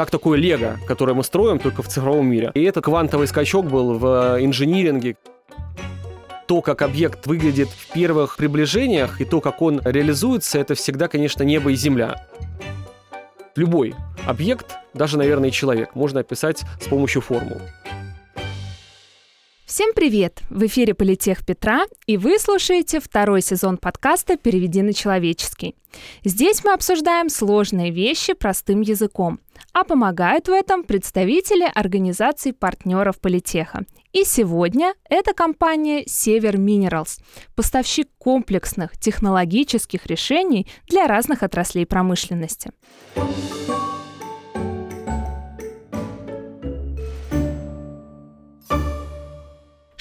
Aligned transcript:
как 0.00 0.10
такое 0.10 0.38
лего, 0.38 0.78
которое 0.86 1.12
мы 1.12 1.22
строим 1.22 1.58
только 1.58 1.82
в 1.82 1.88
цифровом 1.88 2.26
мире. 2.26 2.52
И 2.54 2.62
это 2.62 2.80
квантовый 2.80 3.26
скачок 3.26 3.66
был 3.66 3.98
в 3.98 4.38
инжиниринге 4.40 5.18
то, 6.46 6.62
как 6.62 6.80
объект 6.80 7.26
выглядит 7.26 7.68
в 7.68 7.92
первых 7.92 8.38
приближениях 8.38 9.20
и 9.20 9.26
то, 9.26 9.42
как 9.42 9.60
он 9.60 9.82
реализуется, 9.84 10.58
это 10.58 10.74
всегда, 10.74 11.06
конечно, 11.06 11.42
небо 11.42 11.70
и 11.70 11.74
земля. 11.74 12.26
Любой 13.56 13.94
объект, 14.26 14.78
даже, 14.94 15.18
наверное, 15.18 15.50
человек, 15.50 15.94
можно 15.94 16.20
описать 16.20 16.62
с 16.80 16.86
помощью 16.86 17.20
формул. 17.20 17.60
Всем 19.70 19.92
привет! 19.94 20.42
В 20.50 20.66
эфире 20.66 20.94
Политех 20.94 21.46
Петра, 21.46 21.84
и 22.04 22.16
вы 22.16 22.40
слушаете 22.40 22.98
второй 22.98 23.40
сезон 23.40 23.76
подкаста 23.76 24.36
«Переведи 24.36 24.82
на 24.82 24.92
человеческий». 24.92 25.76
Здесь 26.24 26.64
мы 26.64 26.72
обсуждаем 26.72 27.28
сложные 27.28 27.92
вещи 27.92 28.32
простым 28.32 28.80
языком, 28.80 29.38
а 29.72 29.84
помогают 29.84 30.48
в 30.48 30.50
этом 30.50 30.82
представители 30.82 31.70
организаций 31.72 32.52
партнеров 32.52 33.20
Политеха. 33.20 33.84
И 34.12 34.24
сегодня 34.24 34.94
это 35.08 35.34
компания 35.34 36.02
Север 36.04 36.56
Minerals, 36.56 37.20
поставщик 37.54 38.08
комплексных 38.18 38.98
технологических 38.98 40.04
решений 40.06 40.66
для 40.88 41.06
разных 41.06 41.44
отраслей 41.44 41.86
промышленности. 41.86 42.72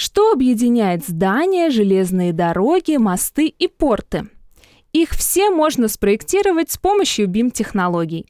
Что 0.02 0.32
объединяет 0.32 1.06
здания, 1.06 1.70
железные 1.70 2.32
дороги, 2.32 2.96
мосты 2.96 3.48
и 3.48 3.68
порты? 3.68 4.30
Их 4.94 5.10
все 5.10 5.50
можно 5.50 5.90
спроектировать 5.90 6.72
с 6.72 6.78
помощью 6.78 7.28
BIM-технологий. 7.28 8.26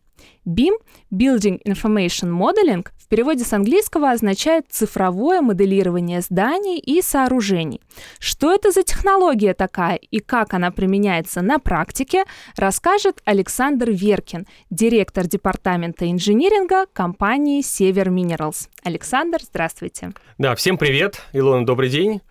BIM– 0.48 0.74
Building 1.14 1.62
Information 1.64 2.32
Modeling– 2.32 2.88
переводе 3.10 3.44
с 3.44 3.54
английского 3.54 4.12
означает 4.12 4.66
цифровое 4.70 5.42
моделирование 5.42 6.22
зданий 6.22 6.80
и 6.80 7.02
сооружений. 7.02 7.82
Что 8.20 8.54
это 8.54 8.72
за 8.72 8.84
технология 8.84 9.54
такая 9.54 9.96
и 9.96 10.20
как 10.20 10.54
она 10.54 10.72
применяется 10.72 11.42
на 11.42 11.60
практике, 11.60 12.24
расскажет 12.56 13.22
Александр 13.26 13.90
Веркин, 13.90 14.48
директор 14.70 15.28
департамента 15.28 16.10
инжиниринга 16.10 16.86
компании 16.94 17.62
Север 17.62 18.10
Minerals. 18.10 18.70
Александр, 18.84 19.40
здравствуйте. 19.42 20.12
Да, 20.38 20.56
всем 20.56 20.78
привет. 20.78 21.22
Илона, 21.34 21.66
добрый 21.66 21.90
день. 21.90 22.22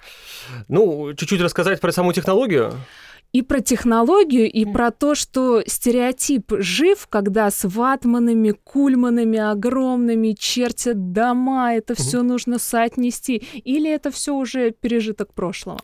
Ну, 0.69 1.12
чуть-чуть 1.15 1.41
рассказать 1.41 1.81
про 1.81 1.93
саму 1.93 2.12
технологию 2.12 2.73
и 3.33 3.43
про 3.43 3.61
технологию, 3.61 4.51
и 4.51 4.65
про 4.65 4.91
то, 4.91 5.15
что 5.15 5.62
стереотип 5.67 6.53
жив, 6.59 7.07
когда 7.09 7.51
с 7.51 7.69
ватманами, 7.69 8.51
кульманами 8.51 9.39
огромными 9.39 10.33
чертят 10.33 11.12
дома, 11.12 11.75
это 11.75 11.95
все 11.95 12.23
нужно 12.23 12.59
соотнести, 12.59 13.37
или 13.37 13.91
это 13.91 14.11
все 14.11 14.34
уже 14.34 14.71
пережиток 14.71 15.34
прошлого? 15.34 15.79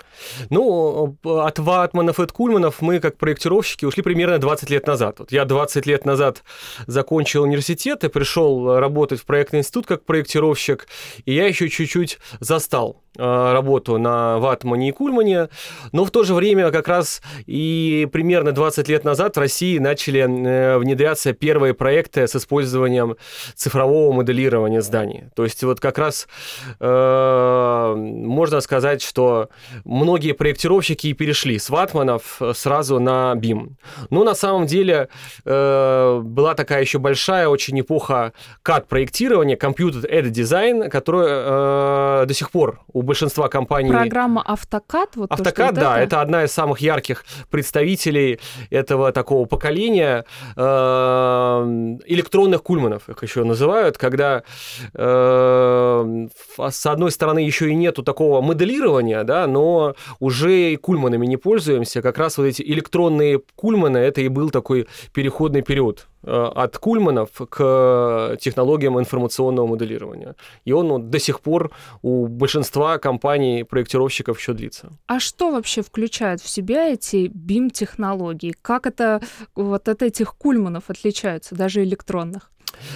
Ну, 0.48 1.17
от 1.22 1.59
ватманов 1.59 2.19
и 2.19 2.22
от 2.22 2.33
кульманов 2.33 2.81
мы, 2.81 2.98
как 3.00 3.19
проектировщики, 3.19 3.84
ушли 3.84 4.03
примерно 4.03 4.39
20 4.39 4.70
лет 4.70 4.87
назад. 4.87 5.19
Вот 5.19 5.33
я 5.33 5.45
20 5.45 5.87
лет 5.87 6.06
назад 6.06 6.42
закончил 6.87 7.42
университет 7.42 8.05
и 8.05 8.09
пришел 8.09 8.78
работать 8.78 9.20
в 9.20 9.27
проектный 9.27 9.61
институт 9.61 9.87
как 9.87 10.05
проектировщик, 10.05 10.87
и 11.27 11.34
я 11.34 11.47
еще 11.47 11.69
чуть-чуть 11.69 12.19
застал 12.41 13.03
работу 13.17 13.98
на 13.98 14.39
Ватмане 14.39 14.89
и 14.89 14.93
Кульмане, 14.93 15.48
но 15.93 16.05
в 16.05 16.11
то 16.11 16.25
же 16.25 16.34
время 16.34 16.70
как 16.70 16.89
раз 16.89 17.23
и 17.47 18.09
примерно 18.12 18.53
20 18.53 18.89
лет 18.89 19.05
назад 19.05 19.37
в 19.37 19.41
России 19.41 19.79
начали 19.79 20.21
э, 20.21 20.79
внедряться 20.79 21.33
первые 21.33 21.75
проекты 21.75 22.27
с 22.27 22.37
использованием 22.37 23.17
цифрового 23.55 24.12
моделирования 24.12 24.83
зданий. 24.83 25.25
То 25.34 25.45
есть 25.45 25.62
вот 25.62 25.81
как 25.81 25.98
раз 25.98 26.27
э, 26.81 27.95
можно 27.97 28.61
сказать, 28.61 29.03
что 29.03 29.49
многие 29.84 30.33
проектировщики 30.33 31.12
перешли 31.12 31.59
с 31.59 31.71
Ватманов 31.71 32.41
сразу 32.55 32.99
на 33.00 33.34
BIM. 33.37 33.75
Но 34.11 34.25
на 34.25 34.34
самом 34.34 34.67
деле 34.67 35.09
э, 35.44 36.21
была 36.22 36.55
такая 36.55 36.81
еще 36.81 36.99
большая 36.99 37.49
очень 37.49 37.81
эпоха 37.81 38.33
CAD-проектирования, 38.65 39.56
Computer 39.56 40.09
Aided 40.11 40.33
Design, 40.33 40.88
которая 40.88 42.22
э, 42.22 42.27
до 42.27 42.34
сих 42.34 42.50
пор 42.50 42.81
у 42.93 43.03
большинства 43.04 43.48
компаний... 43.48 43.91
Программа 43.91 44.42
Автокад? 44.42 45.16
Вот 45.16 45.31
Автокад, 45.31 45.75
то, 45.75 45.81
да, 45.81 45.97
это? 45.98 46.04
это 46.04 46.20
одна 46.20 46.44
из 46.44 46.53
самых 46.53 46.81
ярких 46.81 47.25
представителей 47.50 48.41
этого 48.70 49.12
такого 49.12 49.47
поколения 49.47 50.25
э, 50.56 50.60
электронных 52.06 52.62
кульманов, 52.62 53.09
их 53.09 53.22
еще 53.22 53.44
называют, 53.44 53.98
когда 53.98 54.43
э, 54.94 56.26
с 56.70 56.87
одной 56.87 57.10
стороны 57.10 57.38
еще 57.38 57.70
и 57.70 57.75
нету 57.75 58.03
такого 58.03 58.41
моделирования, 58.41 59.25
да, 59.25 59.47
но 59.47 59.94
уже 60.20 60.72
и 60.72 60.76
кульманами 60.76 61.26
не 61.26 61.37
пользуемся, 61.37 62.03
как 62.03 62.19
раз 62.19 62.38
вот 62.38 62.44
эти 62.44 62.62
электронные 62.62 63.41
кульманы, 63.56 63.98
это 63.98 64.20
и 64.20 64.28
был 64.28 64.50
такой 64.50 64.88
переходный 65.12 65.62
период 65.62 66.06
от 66.27 66.79
Кульманов 66.79 67.31
к 67.49 68.37
технологиям 68.41 68.99
информационного 68.99 69.67
моделирования. 69.67 70.35
И 70.65 70.73
он 70.73 70.89
ну, 70.89 70.99
до 70.99 71.19
сих 71.19 71.41
пор 71.41 71.71
у 72.03 72.27
большинства 72.27 72.99
компаний-проектировщиков 72.99 74.39
еще 74.39 74.53
длится. 74.53 74.93
А 75.07 75.21
что 75.21 75.51
вообще 75.51 75.83
включают 75.83 76.41
в 76.41 76.49
себя 76.49 76.89
эти 76.89 77.29
BIM-технологии? 77.29 78.55
Как 78.62 78.87
это 78.87 79.21
вот 79.55 79.89
от 79.89 80.03
этих 80.03 80.35
Кульманов 80.37 80.85
отличаются, 80.89 81.55
даже 81.55 81.83
электронных? 81.83 82.51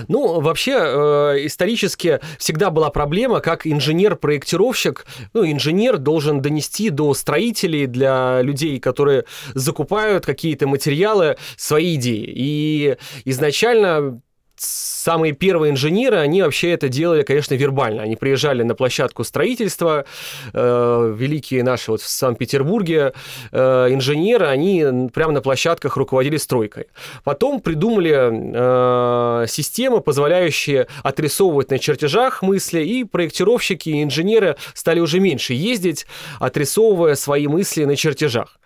Ну, 0.09 0.41
вообще, 0.41 0.73
э, 0.77 1.47
исторически 1.47 2.21
всегда 2.39 2.71
была 2.71 2.91
проблема, 2.91 3.41
как 3.41 3.67
инженер-проектировщик, 3.67 5.07
ну, 5.35 5.45
инженер 5.51 5.99
должен 5.99 6.41
донести 6.41 6.91
до 6.91 7.15
строителей, 7.15 7.87
для 7.87 8.43
людей, 8.43 8.79
которые 8.81 9.25
закупают 9.55 10.27
какие-то 10.27 10.67
материалы, 10.67 11.37
свои 11.57 11.97
идеи. 11.97 12.25
И 12.27 12.97
изначально 13.25 14.21
самые 14.61 15.33
первые 15.33 15.73
инженеры, 15.73 16.19
они 16.19 16.43
вообще 16.43 16.73
это 16.73 16.89
делали, 16.89 17.23
конечно, 17.23 17.55
вербально. 17.55 18.03
Они 18.03 18.17
приезжали 18.17 18.63
на 18.63 18.75
площадку 18.75 19.25
строительства, 19.25 20.05
э, 20.53 21.15
великие 21.17 21.63
наши 21.63 21.91
вот 21.91 22.03
в 22.03 22.09
Санкт-Петербурге 22.09 23.13
э, 23.53 23.87
инженеры, 23.91 24.47
они 24.47 25.09
прямо 25.15 25.33
на 25.33 25.41
площадках 25.41 25.97
руководили 25.97 26.37
стройкой. 26.37 26.87
Потом 27.25 27.61
придумали 27.61 29.43
э, 29.43 29.47
системы, 29.47 30.01
позволяющие 30.01 30.89
отрисовывать 31.03 31.71
на 31.71 31.79
чертежах 31.79 32.43
мысли, 32.43 32.81
и 32.81 33.05
проектировщики 33.05 33.91
и 33.91 34.03
инженеры 34.03 34.57
стали 34.75 35.01
уже 35.01 35.21
меньше 35.21 35.55
ездить, 35.55 36.07
отрисовывая 36.41 37.15
свои 37.15 37.47
мысли 37.47 37.85
на 37.85 37.97
чертежах. 37.97 38.59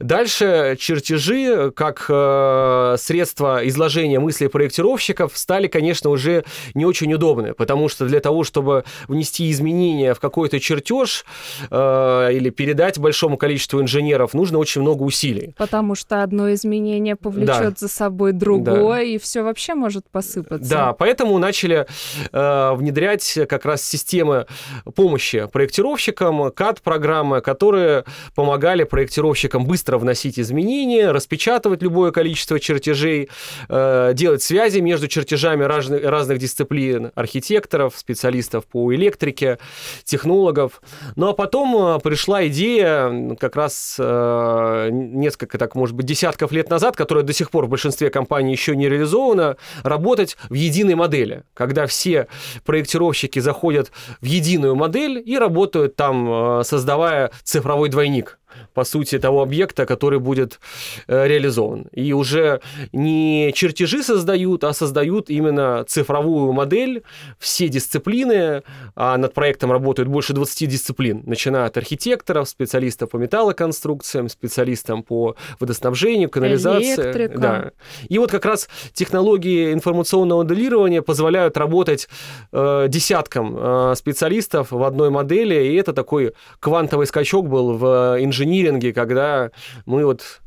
Дальше 0.00 0.76
чертежи, 0.78 1.70
как 1.70 2.06
э, 2.08 2.96
средство 2.98 3.60
изложения 3.68 4.18
мыслей 4.20 4.48
проектировщиков, 4.48 5.25
проектов 5.26 5.38
стали, 5.38 5.68
конечно, 5.68 6.10
уже 6.10 6.44
не 6.74 6.84
очень 6.84 7.12
удобны, 7.12 7.54
потому 7.54 7.88
что 7.88 8.06
для 8.06 8.20
того, 8.20 8.44
чтобы 8.44 8.84
внести 9.08 9.50
изменения 9.50 10.14
в 10.14 10.20
какой-то 10.20 10.60
чертеж 10.60 11.24
э, 11.70 12.28
или 12.32 12.50
передать 12.50 12.98
большому 12.98 13.36
количеству 13.36 13.80
инженеров, 13.80 14.34
нужно 14.34 14.58
очень 14.58 14.82
много 14.82 15.02
усилий. 15.02 15.54
Потому 15.56 15.94
что 15.94 16.22
одно 16.22 16.52
изменение 16.52 17.16
повлечет 17.16 17.74
да. 17.74 17.74
за 17.76 17.88
собой 17.88 18.32
другое, 18.32 18.98
да. 18.98 19.02
и 19.02 19.18
все 19.18 19.42
вообще 19.42 19.74
может 19.74 20.04
посыпаться. 20.10 20.70
Да, 20.70 20.92
поэтому 20.92 21.38
начали 21.38 21.86
э, 22.32 22.74
внедрять 22.74 23.38
как 23.48 23.64
раз 23.64 23.82
системы 23.82 24.46
помощи 24.94 25.46
проектировщикам, 25.52 26.48
CAD-программы, 26.48 27.40
которые 27.40 28.04
помогали 28.34 28.84
проектировщикам 28.84 29.66
быстро 29.66 29.98
вносить 29.98 30.38
изменения, 30.38 31.12
распечатывать 31.12 31.82
любое 31.82 32.10
количество 32.10 32.58
чертежей, 32.58 33.28
э, 33.68 34.12
делать 34.14 34.42
связи 34.42 34.80
между 34.80 35.08
чертежами 35.16 35.64
разных, 35.64 36.04
разных 36.04 36.38
дисциплин, 36.38 37.10
архитекторов, 37.14 37.94
специалистов 37.96 38.66
по 38.66 38.94
электрике, 38.94 39.58
технологов. 40.04 40.82
Ну 41.16 41.28
а 41.28 41.32
потом 41.32 41.96
э, 41.96 42.00
пришла 42.00 42.46
идея 42.48 43.34
как 43.40 43.56
раз 43.56 43.96
э, 43.98 44.88
несколько, 44.92 45.56
так 45.56 45.74
может 45.74 45.96
быть, 45.96 46.04
десятков 46.04 46.52
лет 46.52 46.68
назад, 46.68 46.96
которая 46.96 47.24
до 47.24 47.32
сих 47.32 47.50
пор 47.50 47.64
в 47.64 47.70
большинстве 47.70 48.10
компаний 48.10 48.52
еще 48.52 48.76
не 48.76 48.90
реализована, 48.90 49.56
работать 49.82 50.36
в 50.50 50.54
единой 50.54 50.96
модели, 50.96 51.44
когда 51.54 51.86
все 51.86 52.26
проектировщики 52.66 53.38
заходят 53.38 53.90
в 54.20 54.26
единую 54.26 54.74
модель 54.74 55.22
и 55.24 55.38
работают 55.38 55.96
там, 55.96 56.60
э, 56.60 56.64
создавая 56.64 57.30
цифровой 57.42 57.88
двойник 57.88 58.38
по 58.74 58.84
сути, 58.84 59.18
того 59.18 59.42
объекта, 59.42 59.86
который 59.86 60.18
будет 60.18 60.60
э, 61.06 61.26
реализован. 61.26 61.86
И 61.92 62.12
уже 62.12 62.60
не 62.92 63.52
чертежи 63.54 64.02
создают, 64.02 64.64
а 64.64 64.72
создают 64.72 65.30
именно 65.30 65.84
цифровую 65.86 66.52
модель, 66.52 67.02
все 67.38 67.68
дисциплины, 67.68 68.62
а 68.94 69.16
над 69.16 69.34
проектом 69.34 69.72
работают 69.72 70.08
больше 70.08 70.32
20 70.32 70.68
дисциплин, 70.68 71.22
начиная 71.26 71.66
от 71.66 71.76
архитекторов, 71.76 72.48
специалистов 72.48 73.10
по 73.10 73.16
металлоконструкциям, 73.16 74.28
специалистам 74.28 75.02
по 75.02 75.36
водоснабжению, 75.60 76.30
канализации. 76.30 76.94
Электрика. 76.94 77.38
Да. 77.38 77.70
И 78.08 78.18
вот 78.18 78.30
как 78.30 78.44
раз 78.44 78.68
технологии 78.92 79.72
информационного 79.72 80.42
моделирования 80.42 81.02
позволяют 81.02 81.56
работать 81.56 82.08
э, 82.52 82.86
десяткам 82.88 83.56
э, 83.56 83.94
специалистов 83.96 84.70
в 84.70 84.82
одной 84.82 85.10
модели, 85.10 85.54
и 85.54 85.74
это 85.74 85.92
такой 85.92 86.32
квантовый 86.60 87.06
скачок 87.06 87.48
был 87.48 87.76
в 87.76 88.16
инжиниринге, 88.36 88.92
когда 88.92 89.50
мы 89.86 90.04
вот 90.04 90.40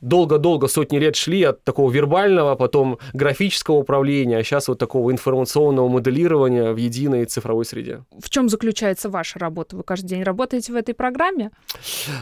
долго-долго, 0.00 0.68
сотни 0.68 0.98
лет 0.98 1.16
шли 1.16 1.42
от 1.42 1.64
такого 1.64 1.90
вербального, 1.90 2.54
потом 2.54 2.98
графического 3.12 3.76
управления, 3.76 4.38
а 4.38 4.44
сейчас 4.44 4.68
вот 4.68 4.78
такого 4.78 5.10
информационного 5.10 5.88
моделирования 5.88 6.72
в 6.72 6.76
единой 6.76 7.24
цифровой 7.24 7.64
среде. 7.64 8.04
В 8.18 8.30
чем 8.30 8.48
заключается 8.48 9.08
ваша 9.08 9.38
работа? 9.38 9.76
Вы 9.76 9.82
каждый 9.82 10.08
день 10.08 10.22
работаете 10.22 10.72
в 10.72 10.76
этой 10.76 10.94
программе? 10.94 11.50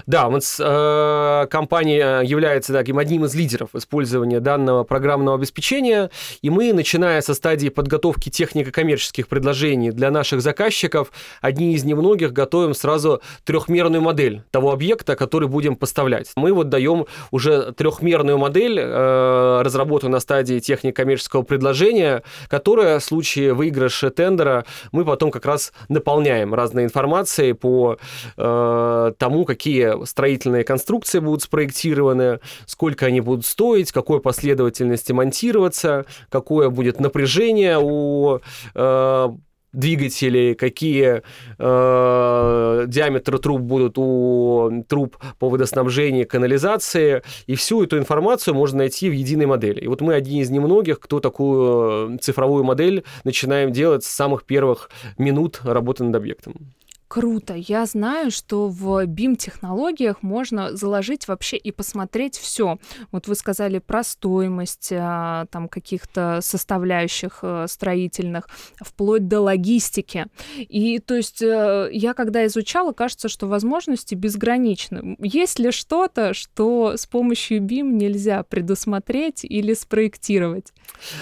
Да, 0.06 0.29
вот 0.29 0.43
э, 0.59 1.47
компания 1.50 2.21
является 2.21 2.73
таким 2.73 2.99
одним 2.99 3.25
из 3.25 3.35
лидеров 3.35 3.75
использования 3.75 4.41
данного 4.41 4.85
программного 4.85 5.37
обеспечения, 5.37 6.11
и 6.43 6.50
мы, 6.50 6.73
начиная 6.73 7.20
со 7.20 7.35
стадии 7.35 7.69
подготовки 7.69 8.29
технико-коммерческих 8.29 9.29
предложений 9.29 9.93
для 9.93 10.11
наших 10.11 10.43
заказчиков, 10.43 11.11
одни 11.41 11.75
из 11.75 11.85
немногих 11.85 12.32
готовим 12.32 12.75
сразу 12.75 13.20
трехмерную 13.44 14.03
модель 14.03 14.43
того 14.50 14.73
объекта, 14.73 15.17
который 15.17 15.49
будем 15.49 15.77
поставлять. 15.77 16.31
Мы 16.37 16.53
вот 16.53 16.69
даем 16.69 17.06
уже 17.31 17.64
трехмерную 17.73 18.39
модель, 18.39 18.79
э, 18.79 19.63
разработанную 19.63 20.13
на 20.13 20.21
стадии 20.21 20.59
технико-коммерческого 20.59 21.43
предложения, 21.43 22.23
которая 22.49 22.99
в 22.99 23.05
случае 23.05 23.55
выигрыша 23.55 24.11
тендера 24.11 24.65
мы 24.93 25.05
потом 25.05 25.31
как 25.31 25.47
раз 25.47 25.73
наполняем 25.89 26.55
разной 26.55 26.85
информацией 26.85 27.53
по 27.53 27.99
э, 28.37 29.13
тому, 29.19 29.45
какие 29.45 30.05
строительные 30.05 30.65
конструкции 30.65 31.19
будут 31.19 31.43
спроектированы, 31.43 32.41
сколько 32.67 33.07
они 33.07 33.21
будут 33.21 33.47
стоить, 33.47 33.93
какой 33.93 34.21
последовательности 34.21 35.13
монтироваться, 35.13 36.07
какое 36.31 36.71
будет 36.71 37.01
напряжение 37.01 37.79
у 37.81 38.41
э, 38.75 39.29
двигателей, 39.75 40.55
какие 40.55 41.23
э, 41.59 42.85
диаметры 42.87 43.38
труб 43.38 43.61
будут 43.61 43.99
у 43.99 44.85
труб 44.88 45.17
по 45.38 45.49
водоснабжению, 45.49 46.26
канализации. 46.26 47.23
И 47.47 47.55
всю 47.55 47.82
эту 47.82 47.99
информацию 47.99 48.55
можно 48.55 48.79
найти 48.79 49.11
в 49.11 49.12
единой 49.12 49.47
модели. 49.47 49.81
И 49.81 49.88
вот 49.88 50.00
мы 50.00 50.15
один 50.15 50.41
из 50.41 50.50
немногих, 50.50 51.00
кто 51.00 51.21
такую 51.21 52.19
цифровую 52.19 52.65
модель 52.65 53.05
начинаем 53.25 53.73
делать 53.73 54.05
с 54.05 54.09
самых 54.09 54.44
первых 54.44 54.91
минут 55.19 55.61
работы 55.65 56.05
над 56.05 56.17
объектом. 56.17 56.75
Круто. 57.15 57.55
Я 57.55 57.87
знаю, 57.87 58.33
что 58.33 58.67
в 58.67 59.07
BIM-технологиях 59.07 60.25
можно 60.25 60.75
заложить 60.75 61.29
вообще 61.29 61.57
и 61.57 61.71
посмотреть 61.71 62.37
все. 62.37 62.79
Вот 63.13 63.29
вы 63.29 63.37
сказали 63.37 63.79
про 63.79 64.03
стоимость 64.03 64.89
а, 64.91 65.47
там 65.53 65.69
каких-то 65.69 66.41
составляющих 66.43 67.39
э, 67.43 67.67
строительных, 67.69 68.49
вплоть 68.81 69.29
до 69.29 69.43
логистики. 69.43 70.27
И 70.59 70.99
то 70.99 71.15
есть 71.15 71.41
э, 71.41 71.89
я 71.93 72.15
когда 72.15 72.45
изучала, 72.47 72.91
кажется, 72.91 73.29
что 73.29 73.47
возможности 73.47 74.17
безграничны. 74.17 75.17
Есть 75.21 75.61
ли 75.61 75.71
что-то, 75.71 76.35
что 76.35 76.97
с 76.97 77.07
помощью 77.07 77.61
BIM 77.61 77.93
нельзя 77.93 78.43
предусмотреть 78.43 79.45
или 79.45 79.73
спроектировать? 79.75 80.73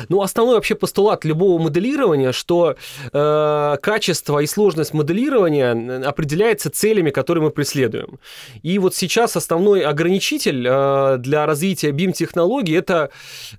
Ну, 0.09 0.23
основной 0.23 0.55
вообще 0.55 0.75
постулат 0.75 1.27
любого 1.27 1.61
моделирования, 1.61 2.33
что 2.33 2.77
э, 3.13 3.77
качество 3.83 4.39
и 4.39 4.47
сложность 4.47 4.95
моделирования 4.95 5.82
определяется 5.91 6.71
целями, 6.71 7.11
которые 7.11 7.45
мы 7.45 7.51
преследуем. 7.51 8.19
И 8.63 8.79
вот 8.79 8.95
сейчас 8.95 9.37
основной 9.37 9.83
ограничитель 9.83 10.67
э, 10.69 11.17
для 11.19 11.47
развития 11.47 11.91
BIM-технологий 11.91 12.77
это 12.77 13.11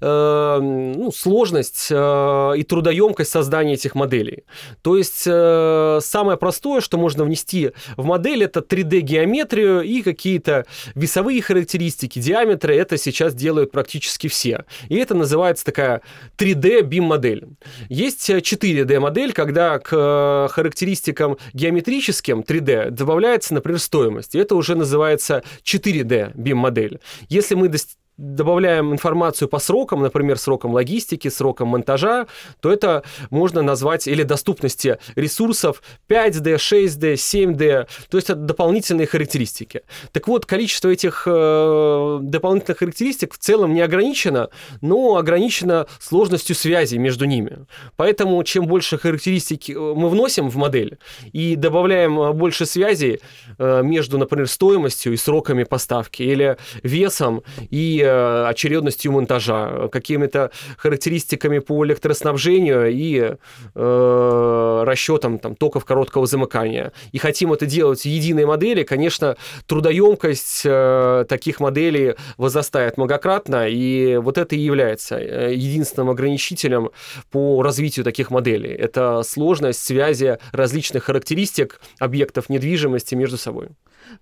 э, 0.02 0.60
ну, 0.62 1.12
сложность 1.12 1.88
э, 1.90 2.54
и 2.58 2.64
трудоемкость 2.64 3.32
создания 3.32 3.74
этих 3.74 3.96
моделей. 3.96 4.44
То 4.82 4.98
есть 4.98 5.24
самое 5.24 6.38
простое, 6.38 6.82
что 6.82 6.98
можно 6.98 7.24
внести 7.24 7.72
в 7.98 8.06
модель, 8.06 8.44
это 8.44 8.60
3D-геометрию 8.60 9.82
и 9.82 10.02
какие-то 10.02 10.66
весовые 10.96 11.42
характеристики, 11.42 12.20
диаметры. 12.20 12.76
Это 12.76 12.98
сейчас 12.98 13.34
делают 13.34 13.72
практически 13.72 14.28
все. 14.28 14.66
И 14.90 14.96
это 14.96 15.16
называется 15.16 15.66
такая 15.66 16.02
3D 16.38 16.82
BIM-модель. 16.82 17.48
Есть 17.90 18.30
4D-модель, 18.30 19.34
когда 19.34 19.80
к 19.80 20.50
характеристикам 20.52 21.38
геометрическим 21.54 22.13
графическим 22.14 22.42
3D 22.42 22.92
добавляется, 22.92 23.54
например, 23.54 23.80
стоимость. 23.80 24.36
И 24.36 24.40
это 24.40 24.56
уже 24.56 24.76
называется 24.76 25.44
4D 25.64 26.34
BIM-модель. 26.36 27.00
Если 27.30 27.56
мы 27.56 27.70
добавляем 28.18 28.94
информацию 28.94 29.48
по 29.48 29.60
срокам, 29.60 30.02
например, 30.02 30.38
срокам 30.38 30.74
логистики, 30.74 31.30
срокам 31.30 31.70
монтажа, 31.70 32.28
то 32.60 32.72
это 32.72 33.04
можно 33.30 33.62
назвать 33.62 34.08
или 34.08 34.24
доступности 34.24 35.00
ресурсов 35.16 35.82
5D, 36.10 36.56
6D, 36.56 37.14
7D, 37.14 37.88
то 38.10 38.18
есть 38.18 38.30
это 38.30 38.40
дополнительные 38.40 39.08
характеристики. 39.08 39.82
Так 40.12 40.28
вот, 40.28 40.46
количество 40.46 40.90
этих 40.90 41.24
э, 41.26 42.20
дополнительных 42.22 42.80
характеристик 42.80 43.34
в 43.34 43.38
целом 43.38 43.74
не 43.74 43.82
ограничено, 43.82 44.50
но 44.82 45.18
ограничено 45.18 45.88
сложностью 46.00 46.56
связи 46.56 46.98
между 46.98 47.26
ними. 47.26 47.66
Поэтому 47.96 48.44
чем 48.44 48.68
больше 48.68 48.98
характеристик 48.98 49.70
э, 49.70 49.74
мы 49.74 50.10
вносим 50.10 50.50
в 50.50 50.56
модель 50.56 50.98
и 51.32 51.56
добавляем 51.56 52.20
э, 52.20 52.34
больше 52.34 52.66
связей 52.66 53.22
э, 53.58 53.82
между, 53.84 54.18
например, 54.18 54.48
стоимостью 54.48 55.14
и 55.14 55.18
сроками 55.18 55.64
поставки 55.64 56.22
или 56.22 56.58
весом 56.84 57.44
и 57.72 58.03
очередностью 58.04 59.12
монтажа, 59.12 59.88
какими-то 59.90 60.52
характеристиками 60.78 61.60
по 61.60 61.86
электроснабжению 61.86 62.92
и 62.92 63.36
э, 63.76 64.84
расчетом 64.86 65.40
там, 65.40 65.56
токов 65.56 65.86
короткого 65.86 66.26
замыкания. 66.28 66.92
И 67.12 67.18
хотим 67.18 67.54
это 67.54 67.66
делать 67.66 68.02
в 68.02 68.06
единой 68.06 68.46
модели, 68.46 68.84
конечно, 68.84 69.38
трудоемкость 69.68 70.62
э, 70.66 71.26
таких 71.28 71.60
моделей 71.60 72.16
возрастает 72.38 72.98
многократно, 72.98 73.68
и 73.68 74.18
вот 74.18 74.38
это 74.38 74.56
и 74.56 74.60
является 74.60 75.18
э, 75.18 75.54
единственным 75.54 76.10
ограничителем 76.10 76.92
по 77.32 77.62
развитию 77.62 78.04
таких 78.04 78.32
моделей. 78.32 78.72
Это 78.72 79.24
сложность 79.24 79.84
связи 79.84 80.38
различных 80.52 81.06
характеристик 81.06 81.82
объектов 82.00 82.50
недвижимости 82.50 83.16
между 83.16 83.38
собой. 83.38 83.70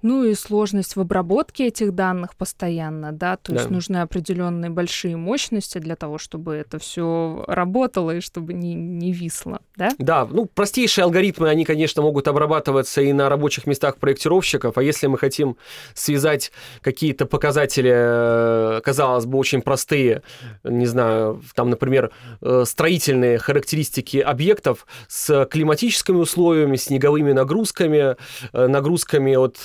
Ну 0.02 0.24
и 0.24 0.34
сложность 0.34 0.96
в 0.96 1.00
обработке 1.00 1.68
этих 1.68 1.94
данных 1.94 2.36
постоянно, 2.36 3.12
да, 3.12 3.38
то 3.38 3.52
да. 3.52 3.60
есть 3.60 3.70
нужны 3.70 3.98
определенные 3.98 4.70
большие 4.70 5.16
мощности 5.18 5.78
для 5.78 5.96
того, 5.96 6.18
чтобы 6.18 6.56
это 6.56 6.80
все 6.80 7.44
работало 7.48 8.16
и 8.16 8.20
чтобы 8.20 8.54
не, 8.54 8.74
не 8.74 9.12
висло, 9.12 9.62
да? 9.76 9.92
Да, 9.98 10.26
ну 10.26 10.46
простейшие 10.46 11.04
алгоритмы, 11.04 11.50
они, 11.50 11.66
конечно, 11.66 12.02
могут 12.02 12.28
обрабатываться 12.28 13.02
и 13.02 13.14
на 13.14 13.30
рабочих 13.30 13.68
местах 13.68 13.98
проектировщиков, 13.98 14.78
а 14.78 14.84
если 14.84 15.08
мы 15.08 15.18
хотим 15.18 15.58
связать 15.94 16.52
какие-то 16.82 17.26
показатели, 17.26 17.92
э, 17.94 18.82
казалось 18.84 19.26
бы, 19.26 19.38
очень 19.38 19.62
простые, 19.62 20.24
не 20.64 20.86
знаю, 20.86 21.42
там, 21.56 21.70
например, 21.70 22.12
э, 22.42 22.64
строительные 22.66 23.38
характеристики 23.38 24.18
объектов 24.18 24.86
с 25.08 25.46
климатическими 25.46 26.18
условиями, 26.18 26.76
снеговыми 26.76 27.32
нагрузками, 27.32 28.16
э, 28.54 28.68
нагрузками 28.68 29.36
от 29.36 29.58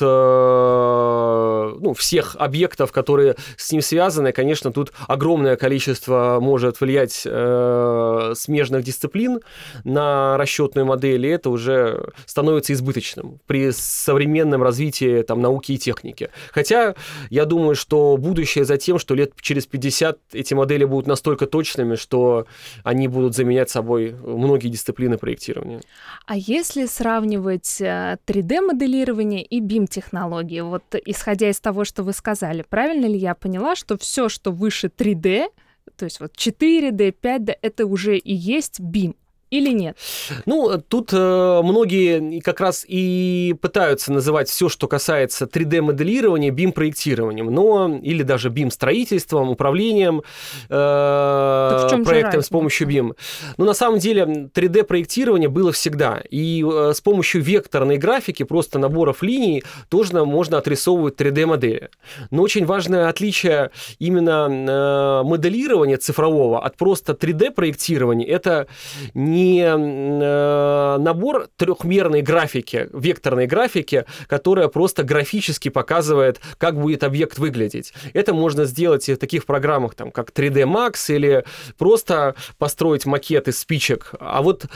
ну, 1.80 1.94
всех 1.94 2.36
объектов, 2.38 2.92
которые 2.92 3.36
с 3.56 3.72
ним 3.72 3.82
связаны, 3.82 4.32
конечно, 4.32 4.72
тут 4.72 4.92
огромное 5.06 5.56
количество 5.56 6.38
может 6.40 6.80
влиять 6.80 7.22
э, 7.24 8.32
смежных 8.34 8.84
дисциплин 8.84 9.40
на 9.84 10.36
расчетную 10.36 10.86
модель, 10.86 11.26
и 11.26 11.30
это 11.30 11.50
уже 11.50 12.10
становится 12.26 12.72
избыточным 12.72 13.40
при 13.46 13.70
современном 13.72 14.62
развитии 14.62 15.22
там, 15.22 15.40
науки 15.40 15.72
и 15.72 15.78
техники. 15.78 16.30
Хотя 16.52 16.94
я 17.30 17.44
думаю, 17.44 17.74
что 17.74 18.16
будущее 18.16 18.64
за 18.64 18.76
тем, 18.76 18.98
что 18.98 19.14
лет 19.14 19.32
через 19.40 19.66
50 19.66 20.18
эти 20.32 20.54
модели 20.54 20.84
будут 20.84 21.06
настолько 21.06 21.46
точными, 21.46 21.96
что 21.96 22.46
они 22.84 23.08
будут 23.08 23.34
заменять 23.34 23.70
собой 23.70 24.14
многие 24.22 24.68
дисциплины 24.68 25.18
проектирования. 25.18 25.80
А 26.26 26.36
если 26.36 26.86
сравнивать 26.86 27.80
3D-моделирование 27.80 29.42
э, 29.42 29.46
и 29.46 29.60
BIM-технологии, 29.96 30.60
вот 30.60 30.94
исходя 31.04 31.50
из 31.50 31.60
того, 31.60 31.84
что 31.84 32.02
вы 32.02 32.12
сказали, 32.12 32.64
правильно 32.68 33.06
ли 33.06 33.16
я 33.16 33.34
поняла, 33.34 33.76
что 33.76 33.96
все, 33.96 34.28
что 34.28 34.52
выше 34.52 34.88
3D, 34.88 35.48
то 35.96 36.04
есть 36.04 36.20
вот 36.20 36.34
4D, 36.34 37.14
5D, 37.20 37.56
это 37.62 37.86
уже 37.86 38.18
и 38.18 38.34
есть 38.34 38.80
BIM? 38.80 39.16
Или 39.50 39.70
нет? 39.70 39.96
Ну, 40.44 40.82
тут 40.88 41.10
э, 41.12 41.60
многие 41.62 42.40
как 42.40 42.60
раз 42.60 42.84
и 42.86 43.54
пытаются 43.60 44.12
называть 44.12 44.48
все, 44.48 44.68
что 44.68 44.88
касается 44.88 45.44
3D-моделирования, 45.44 46.50
BIM-проектированием, 46.50 47.46
но 47.46 47.96
или 48.02 48.24
даже 48.24 48.48
BIM-строительством, 48.48 49.50
управлением 49.50 50.22
э, 50.68 51.88
проектом 52.04 52.42
с 52.42 52.48
помощью 52.48 52.88
BIM. 52.88 53.16
Но 53.56 53.64
на 53.64 53.74
самом 53.74 54.00
деле 54.00 54.50
3D-проектирование 54.52 55.48
было 55.48 55.70
всегда, 55.70 56.22
и 56.28 56.64
э, 56.64 56.92
с 56.92 57.00
помощью 57.00 57.40
векторной 57.42 57.98
графики, 57.98 58.42
просто 58.42 58.80
наборов 58.80 59.22
линий, 59.22 59.62
тоже 59.88 60.24
можно 60.24 60.58
отрисовывать 60.58 61.20
3D-модели. 61.20 61.90
Но 62.30 62.42
очень 62.42 62.66
важное 62.66 63.08
отличие 63.08 63.70
именно 64.00 64.48
э, 64.50 65.22
моделирования 65.24 65.98
цифрового 65.98 66.64
от 66.64 66.76
просто 66.76 67.12
3D-проектирования, 67.12 68.26
это 68.26 68.66
не 69.14 69.35
не 69.36 69.62
э, 69.62 70.98
набор 70.98 71.48
трехмерной 71.56 72.22
графики, 72.22 72.88
векторной 72.92 73.46
графики, 73.46 74.04
которая 74.28 74.68
просто 74.68 75.02
графически 75.02 75.68
показывает, 75.68 76.40
как 76.58 76.80
будет 76.80 77.04
объект 77.04 77.38
выглядеть. 77.38 77.92
Это 78.14 78.34
можно 78.34 78.64
сделать 78.64 79.08
и 79.08 79.14
в 79.14 79.18
таких 79.18 79.44
программах, 79.44 79.94
там, 79.94 80.10
как 80.10 80.30
3D 80.30 80.64
Max 80.64 81.14
или 81.14 81.44
просто 81.78 82.34
построить 82.58 83.06
макет 83.06 83.48
из 83.48 83.58
спичек. 83.58 84.12
А 84.18 84.42
вот 84.42 84.64
э, 84.64 84.68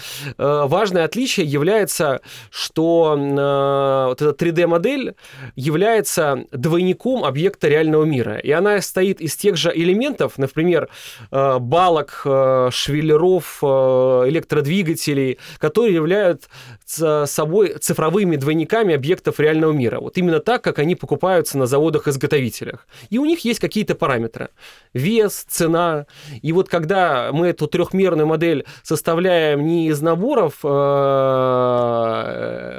важное 0.66 1.04
отличие 1.04 1.46
является, 1.46 2.20
что 2.50 3.16
э, 3.18 4.06
вот 4.08 4.22
эта 4.22 4.44
3D-модель 4.44 5.14
является 5.56 6.44
двойником 6.52 7.24
объекта 7.24 7.68
реального 7.68 8.04
мира. 8.04 8.36
И 8.36 8.50
она 8.50 8.80
состоит 8.80 9.20
из 9.20 9.36
тех 9.36 9.56
же 9.56 9.72
элементов, 9.74 10.38
например, 10.38 10.88
балок, 11.30 12.26
швеллеров, 12.70 13.58
э, 13.62 14.28
электродвигателей, 14.50 15.38
которые 15.58 15.94
являются 15.94 17.24
собой 17.26 17.78
цифровыми 17.78 18.36
двойниками 18.36 18.94
объектов 18.94 19.40
реального 19.40 19.72
мира. 19.72 20.00
Вот 20.00 20.18
именно 20.18 20.40
так, 20.40 20.62
как 20.62 20.78
они 20.78 20.96
покупаются 20.96 21.58
на 21.58 21.66
заводах-изготовителях. 21.66 22.86
И 23.10 23.18
у 23.18 23.24
них 23.24 23.44
есть 23.44 23.60
какие-то 23.60 23.94
параметры. 23.94 24.48
Вес, 24.92 25.44
цена. 25.48 26.06
И 26.42 26.52
вот 26.52 26.68
когда 26.68 27.30
мы 27.32 27.48
эту 27.48 27.66
трехмерную 27.66 28.26
модель 28.26 28.64
составляем 28.82 29.66
не 29.66 29.88
из 29.88 30.00
наборов 30.00 30.54
э, 30.64 30.68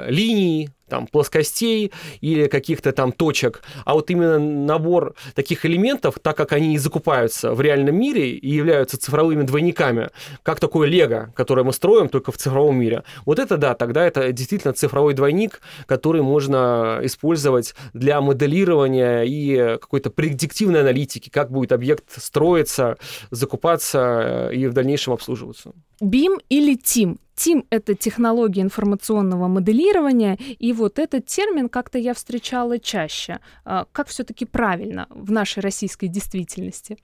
линий, 0.08 0.70
там, 0.92 1.06
плоскостей 1.06 1.90
или 2.20 2.48
каких-то 2.48 2.92
там 2.92 3.12
точек, 3.12 3.62
а 3.86 3.94
вот 3.94 4.10
именно 4.10 4.38
набор 4.38 5.14
таких 5.34 5.64
элементов, 5.64 6.16
так 6.20 6.36
как 6.36 6.52
они 6.52 6.74
и 6.74 6.78
закупаются 6.78 7.54
в 7.54 7.62
реальном 7.62 7.96
мире 7.96 8.32
и 8.32 8.50
являются 8.50 8.98
цифровыми 8.98 9.42
двойниками, 9.44 10.10
как 10.42 10.60
такое 10.60 10.86
лего, 10.86 11.32
которое 11.34 11.64
мы 11.64 11.72
строим 11.72 12.10
только 12.10 12.30
в 12.30 12.36
цифровом 12.36 12.76
мире. 12.76 13.04
Вот 13.24 13.38
это 13.38 13.56
да, 13.56 13.74
тогда 13.74 14.06
это 14.06 14.32
действительно 14.32 14.74
цифровой 14.74 15.14
двойник, 15.14 15.62
который 15.86 16.20
можно 16.20 17.00
использовать 17.04 17.74
для 17.94 18.20
моделирования 18.20 19.22
и 19.22 19.78
какой-то 19.80 20.10
предиктивной 20.10 20.80
аналитики, 20.80 21.30
как 21.30 21.50
будет 21.50 21.72
объект 21.72 22.04
строиться, 22.22 22.98
закупаться 23.30 24.50
и 24.52 24.66
в 24.66 24.74
дальнейшем 24.74 25.14
обслуживаться. 25.14 25.72
BIM 26.02 26.36
или 26.50 26.76
TIM? 26.76 27.16
TIM— 27.36 27.64
это 27.70 27.94
технология 27.94 28.62
информационного 28.62 29.48
моделирования, 29.48 30.38
и 30.58 30.72
вот 30.72 30.98
этот 30.98 31.26
термин 31.26 31.68
как-то 31.68 31.98
я 31.98 32.14
встречала 32.14 32.78
чаще. 32.78 33.40
А, 33.64 33.86
как 33.92 34.08
все-таки 34.08 34.44
правильно 34.44 35.06
в 35.10 35.30
нашей 35.30 35.60
российской 35.60 36.08
действительности? 36.08 36.98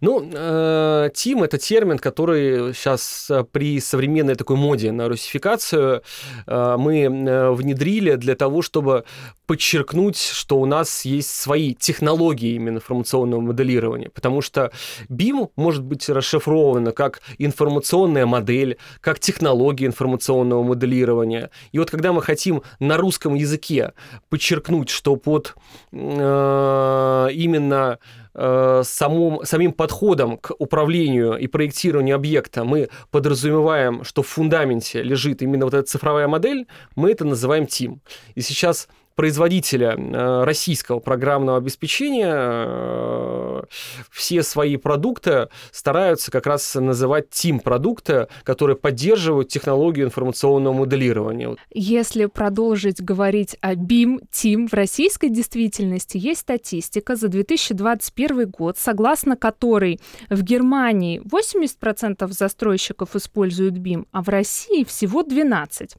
Ну, 0.00 0.28
э, 0.32 1.10
тим 1.14 1.42
это 1.42 1.58
термин, 1.58 1.98
который 1.98 2.74
сейчас 2.74 3.28
э, 3.30 3.44
при 3.44 3.80
современной 3.80 4.34
такой 4.34 4.56
моде 4.56 4.92
на 4.92 5.08
русификацию 5.08 6.02
э, 6.46 6.76
мы 6.78 7.54
внедрили 7.54 8.16
для 8.16 8.34
того, 8.34 8.62
чтобы 8.62 9.04
подчеркнуть, 9.46 10.18
что 10.18 10.58
у 10.58 10.66
нас 10.66 11.04
есть 11.04 11.30
свои 11.30 11.74
технологии 11.74 12.54
именно 12.54 12.76
информационного 12.76 13.40
моделирования, 13.40 14.10
потому 14.10 14.42
что 14.42 14.72
BIM 15.08 15.50
может 15.56 15.84
быть 15.84 16.08
расшифровано 16.08 16.92
как 16.92 17.20
информационная 17.38 18.26
модель, 18.26 18.78
как 19.00 19.20
технология 19.20 19.86
информационного 19.86 20.62
моделирования. 20.62 21.50
И 21.72 21.78
вот 21.78 21.90
когда 21.90 22.12
мы 22.12 22.22
хотим 22.22 22.62
на 22.80 22.96
русском 22.96 23.34
языке 23.34 23.92
подчеркнуть, 24.28 24.90
что 24.90 25.16
под 25.16 25.54
э, 25.92 27.28
именно 27.32 27.98
самом, 28.36 29.44
самим 29.44 29.72
подходом 29.72 30.36
к 30.36 30.52
управлению 30.58 31.36
и 31.38 31.46
проектированию 31.46 32.16
объекта 32.16 32.64
мы 32.64 32.88
подразумеваем, 33.10 34.04
что 34.04 34.22
в 34.22 34.26
фундаменте 34.26 35.02
лежит 35.02 35.42
именно 35.42 35.64
вот 35.64 35.74
эта 35.74 35.86
цифровая 35.86 36.28
модель, 36.28 36.66
мы 36.96 37.10
это 37.10 37.24
называем 37.24 37.64
TIM. 37.64 37.98
И 38.34 38.42
сейчас 38.42 38.88
производителя 39.16 39.96
э, 39.96 40.44
российского 40.44 41.00
программного 41.00 41.58
обеспечения 41.58 42.34
э, 42.36 43.62
все 44.10 44.42
свои 44.42 44.76
продукты 44.76 45.48
стараются 45.72 46.30
как 46.30 46.46
раз 46.46 46.74
называть 46.74 47.30
тим-продукты, 47.30 48.28
которые 48.44 48.76
поддерживают 48.76 49.48
технологию 49.48 50.06
информационного 50.06 50.74
моделирования. 50.74 51.56
Если 51.70 52.26
продолжить 52.26 53.02
говорить 53.02 53.56
о 53.62 53.74
BIM, 53.74 54.20
TIM 54.30 54.68
в 54.68 54.74
российской 54.74 55.30
действительности, 55.30 56.18
есть 56.18 56.42
статистика 56.42 57.16
за 57.16 57.28
2021 57.28 58.50
год, 58.50 58.76
согласно 58.78 59.36
которой 59.36 59.98
в 60.28 60.42
Германии 60.42 61.20
80% 61.20 62.30
застройщиков 62.30 63.16
используют 63.16 63.74
BIM, 63.76 64.06
а 64.12 64.22
в 64.22 64.28
России 64.28 64.84
всего 64.84 65.22
12%. 65.22 65.96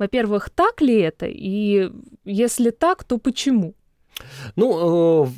Во-первых, 0.00 0.48
так 0.50 0.80
ли 0.80 0.98
это? 0.98 1.26
И 1.28 1.90
если 2.24 2.70
так, 2.70 3.04
то 3.04 3.18
почему? 3.18 3.74
Ну, 4.56 5.26
э, 5.26 5.28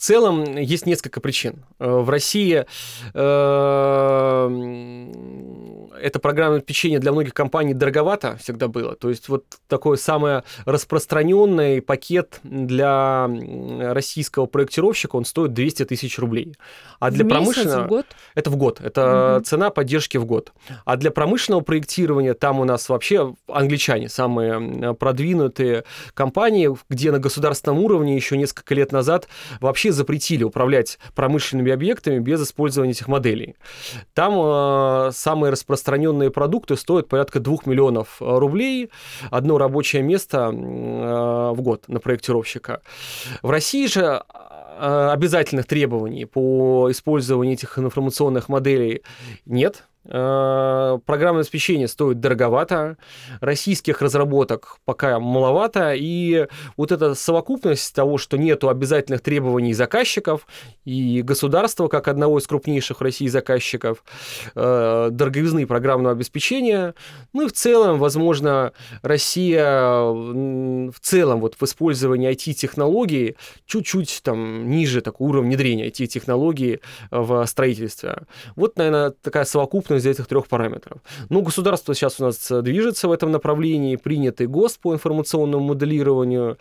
целом 0.00 0.56
есть 0.56 0.86
несколько 0.86 1.20
причин. 1.20 1.64
Э, 1.78 1.88
в 1.88 2.08
России 2.08 2.64
э, 3.14 3.20
это 6.02 6.18
программное 6.18 6.58
обеспечение 6.58 6.98
для 6.98 7.12
многих 7.12 7.34
компаний 7.34 7.74
дороговато 7.74 8.36
всегда 8.38 8.68
было. 8.68 8.96
То 8.96 9.10
есть 9.10 9.28
вот 9.28 9.44
такой 9.68 9.98
самый 9.98 10.42
распространенный 10.64 11.82
пакет 11.82 12.40
для 12.42 13.28
российского 13.92 14.46
проектировщика, 14.46 15.16
он 15.16 15.24
стоит 15.24 15.52
200 15.52 15.84
тысяч 15.84 16.18
рублей. 16.18 16.56
А 16.98 17.10
для 17.10 17.24
промышленного... 17.24 17.84
в 17.84 17.88
год? 17.88 18.06
Это 18.34 18.50
в 18.50 18.56
год. 18.56 18.80
Это 18.80 19.36
угу. 19.36 19.44
цена 19.44 19.70
поддержки 19.70 20.16
в 20.16 20.24
год. 20.24 20.52
А 20.84 20.96
для 20.96 21.10
промышленного 21.10 21.62
проектирования 21.62 22.34
там 22.34 22.60
у 22.60 22.64
нас 22.64 22.88
вообще 22.88 23.34
англичане 23.46 24.08
самые 24.08 24.94
продвинутые 24.94 25.84
компании, 26.14 26.74
где 26.88 27.12
на 27.12 27.18
государственном 27.18 27.78
уровне 27.78 28.16
еще 28.16 28.36
несколько 28.36 28.74
лет 28.74 28.92
назад 28.92 29.28
вообще 29.60 29.89
запретили 29.90 30.44
управлять 30.44 30.98
промышленными 31.14 31.72
объектами 31.72 32.18
без 32.18 32.42
использования 32.42 32.92
этих 32.92 33.08
моделей. 33.08 33.56
Там 34.14 34.34
э, 34.36 35.10
самые 35.12 35.50
распространенные 35.52 35.90
распространенные 35.90 36.30
продукты 36.30 36.76
стоят 36.76 37.08
порядка 37.08 37.40
2 37.40 37.58
миллионов 37.66 38.20
э, 38.20 38.38
рублей, 38.38 38.90
одно 39.30 39.58
рабочее 39.58 40.02
место 40.02 40.50
э, 40.52 41.52
в 41.52 41.60
год 41.60 41.88
на 41.88 42.00
проектировщика. 42.00 42.80
В 43.42 43.50
России 43.50 43.86
же 43.86 44.02
э, 44.02 45.08
обязательных 45.12 45.66
требований 45.66 46.24
по 46.24 46.90
использованию 46.90 47.54
этих 47.54 47.78
информационных 47.78 48.48
моделей 48.48 49.02
нет. 49.46 49.84
Э, 50.06 50.98
программное 51.04 51.42
обеспечение 51.42 51.86
стоит 51.86 52.20
дороговато, 52.20 52.96
российских 53.40 54.00
разработок 54.00 54.78
пока 54.86 55.20
маловато, 55.20 55.92
и 55.94 56.46
вот 56.78 56.90
эта 56.90 57.14
совокупность 57.14 57.94
того, 57.94 58.16
что 58.16 58.38
нету 58.38 58.70
обязательных 58.70 59.20
требований 59.20 59.74
заказчиков 59.74 60.46
и 60.86 61.20
государства, 61.20 61.88
как 61.88 62.08
одного 62.08 62.38
из 62.38 62.46
крупнейших 62.46 63.00
в 63.00 63.02
России 63.02 63.26
заказчиков, 63.28 64.02
э, 64.54 65.08
дороговизны 65.10 65.66
программного 65.66 66.12
обеспечения, 66.12 66.94
ну 67.34 67.42
и 67.42 67.48
в 67.48 67.52
целом, 67.52 67.98
возможно, 67.98 68.72
Россия 69.02 70.00
в 70.00 71.00
целом 71.00 71.40
вот 71.40 71.56
в 71.60 71.62
использовании 71.62 72.30
IT-технологий 72.30 73.36
чуть-чуть 73.66 74.20
там 74.22 74.70
ниже 74.70 75.02
такого 75.02 75.28
уровня 75.28 75.50
внедрения 75.50 75.88
IT-технологий 75.88 76.80
в 77.10 77.44
строительстве. 77.46 78.22
Вот, 78.56 78.76
наверное, 78.76 79.10
такая 79.10 79.44
совокупность 79.44 79.89
совокупность 79.90 80.06
этих 80.06 80.26
трех 80.26 80.46
параметров. 80.46 80.98
Ну, 81.30 81.42
государство 81.42 81.94
сейчас 81.94 82.20
у 82.20 82.24
нас 82.24 82.50
э, 82.50 82.62
движется 82.62 83.08
в 83.08 83.12
этом 83.12 83.30
направлении, 83.30 83.96
принятый 83.96 84.46
ГОСТ 84.46 84.80
по 84.80 84.94
информационному 84.94 85.64
моделированию. 85.64 86.56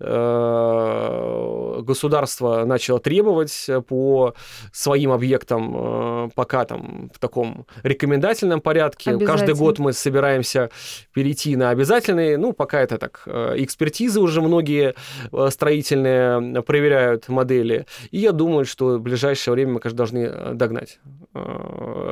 Э, 0.00 1.82
государство 1.82 2.64
начало 2.64 2.98
требовать 3.00 3.68
э, 3.68 3.80
по 3.80 4.34
своим 4.72 5.10
объектам 5.10 6.30
пока 6.34 6.64
там 6.64 7.10
в 7.14 7.18
таком 7.18 7.66
рекомендательном 7.82 8.60
порядке. 8.60 9.18
Каждый 9.18 9.54
год 9.54 9.78
мы 9.78 9.92
собираемся 9.92 10.70
перейти 11.14 11.56
на 11.56 11.70
обязательные, 11.70 12.38
ну, 12.38 12.52
пока 12.52 12.80
это 12.80 12.98
так, 12.98 13.22
экспертизы 13.26 14.20
уже 14.20 14.40
многие 14.40 14.94
строительные 15.50 16.62
проверяют 16.62 17.28
модели. 17.28 17.86
И 18.10 18.18
я 18.18 18.32
думаю, 18.32 18.64
что 18.64 18.98
в 18.98 19.00
ближайшее 19.00 19.54
время 19.54 19.72
мы, 19.72 19.80
конечно, 19.80 19.96
должны 19.96 20.54
догнать. 20.54 20.98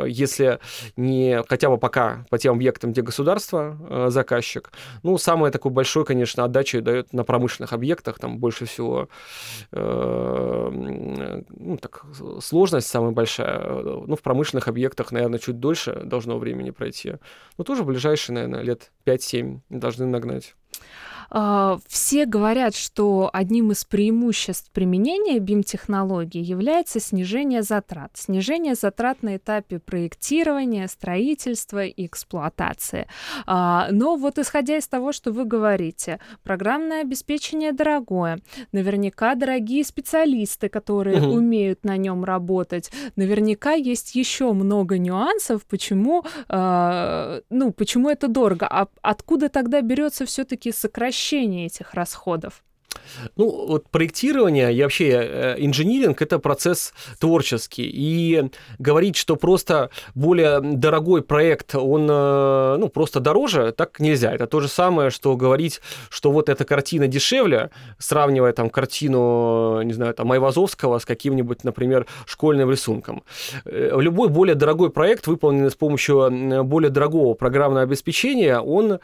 Если 0.06 0.58
не 0.96 1.42
хотя 1.48 1.68
бы 1.68 1.78
пока 1.78 2.26
по 2.30 2.38
тем 2.38 2.54
объектам, 2.54 2.92
где 2.92 3.02
государство 3.02 3.76
э, 3.88 4.06
заказчик. 4.10 4.70
Ну, 5.02 5.18
самое 5.18 5.52
такое 5.52 5.72
большое, 5.72 6.04
конечно, 6.04 6.44
отдачу 6.44 6.82
дает 6.82 7.12
на 7.12 7.24
промышленных 7.24 7.72
объектах, 7.72 8.18
там 8.18 8.38
больше 8.38 8.66
всего 8.66 9.08
э, 9.72 10.68
ну, 10.72 11.76
так, 11.78 12.04
сложность 12.40 12.88
самая 12.88 13.12
большая. 13.12 13.82
Ну, 13.82 14.16
в 14.16 14.22
промышленных 14.22 14.68
объектах, 14.68 15.12
наверное, 15.12 15.38
чуть 15.38 15.60
дольше 15.60 16.00
должно 16.04 16.38
времени 16.38 16.70
пройти. 16.70 17.14
Но 17.58 17.64
тоже 17.64 17.82
в 17.82 17.86
ближайшие, 17.86 18.34
наверное, 18.34 18.62
лет 18.62 18.92
5-7 19.06 19.60
должны 19.70 20.06
нагнать. 20.06 20.54
А, 21.34 21.78
все 21.88 22.26
говорят, 22.26 22.74
что 22.76 23.30
одним 23.32 23.72
из 23.72 23.84
преимуществ 23.86 24.70
применения 24.70 25.38
BIM-технологий 25.38 26.42
является 26.42 27.00
снижение 27.00 27.62
затрат. 27.62 28.10
Снижение 28.14 28.74
затрат 28.74 29.22
на 29.22 29.36
этапе 29.36 29.78
проектирования, 29.78 30.86
строительства 30.88 31.86
и 31.86 32.06
эксплуатации. 32.06 33.06
А, 33.46 33.88
но 33.90 34.16
вот 34.16 34.38
исходя 34.38 34.76
из 34.76 34.86
того, 34.86 35.12
что 35.12 35.32
вы 35.32 35.46
говорите, 35.46 36.20
программное 36.42 37.00
обеспечение 37.00 37.72
дорогое, 37.72 38.38
наверняка 38.72 39.34
дорогие 39.34 39.84
специалисты, 39.84 40.68
которые 40.68 41.22
угу. 41.22 41.36
умеют 41.36 41.82
на 41.84 41.96
нем 41.96 42.24
работать, 42.24 42.90
наверняка 43.16 43.72
есть 43.72 44.14
еще 44.14 44.52
много 44.52 44.98
нюансов, 44.98 45.64
почему, 45.64 46.24
а, 46.48 47.40
ну, 47.48 47.72
почему 47.72 48.10
это 48.10 48.28
дорого. 48.28 48.66
А 48.68 48.88
откуда 49.00 49.48
тогда 49.48 49.80
берется 49.80 50.26
все-таки 50.26 50.72
сокращение 50.72 51.21
сокращение 51.22 51.66
этих 51.66 51.94
расходов? 51.94 52.64
Ну, 53.36 53.66
вот 53.66 53.88
проектирование 53.88 54.74
и 54.74 54.82
вообще 54.82 55.08
э, 55.10 55.54
инжиниринг– 55.58 56.20
это 56.22 56.38
процесс 56.38 56.92
творческий. 57.18 57.88
И 57.92 58.50
говорить, 58.78 59.16
что 59.16 59.36
просто 59.36 59.90
более 60.14 60.60
дорогой 60.60 61.22
проект, 61.22 61.74
он 61.74 62.08
э, 62.10 62.76
ну, 62.78 62.88
просто 62.88 63.20
дороже, 63.20 63.72
так 63.72 64.00
нельзя. 64.00 64.32
Это 64.32 64.46
то 64.46 64.60
же 64.60 64.68
самое, 64.68 65.10
что 65.10 65.36
говорить, 65.36 65.80
что 66.10 66.30
вот 66.30 66.48
эта 66.48 66.64
картина 66.64 67.06
дешевле, 67.06 67.70
сравнивая 67.98 68.52
там 68.52 68.70
картину, 68.70 69.82
не 69.82 69.92
знаю, 69.92 70.14
там 70.14 70.30
Айвазовского 70.32 70.98
с 70.98 71.04
каким-нибудь, 71.04 71.64
например, 71.64 72.06
школьным 72.26 72.70
рисунком. 72.70 73.22
Э, 73.64 73.96
любой 74.00 74.28
более 74.28 74.54
дорогой 74.54 74.90
проект, 74.90 75.26
выполненный 75.26 75.70
с 75.70 75.76
помощью 75.76 76.64
более 76.64 76.90
дорогого 76.90 77.34
программного 77.34 77.82
обеспечения, 77.82 78.58
он 78.58 78.98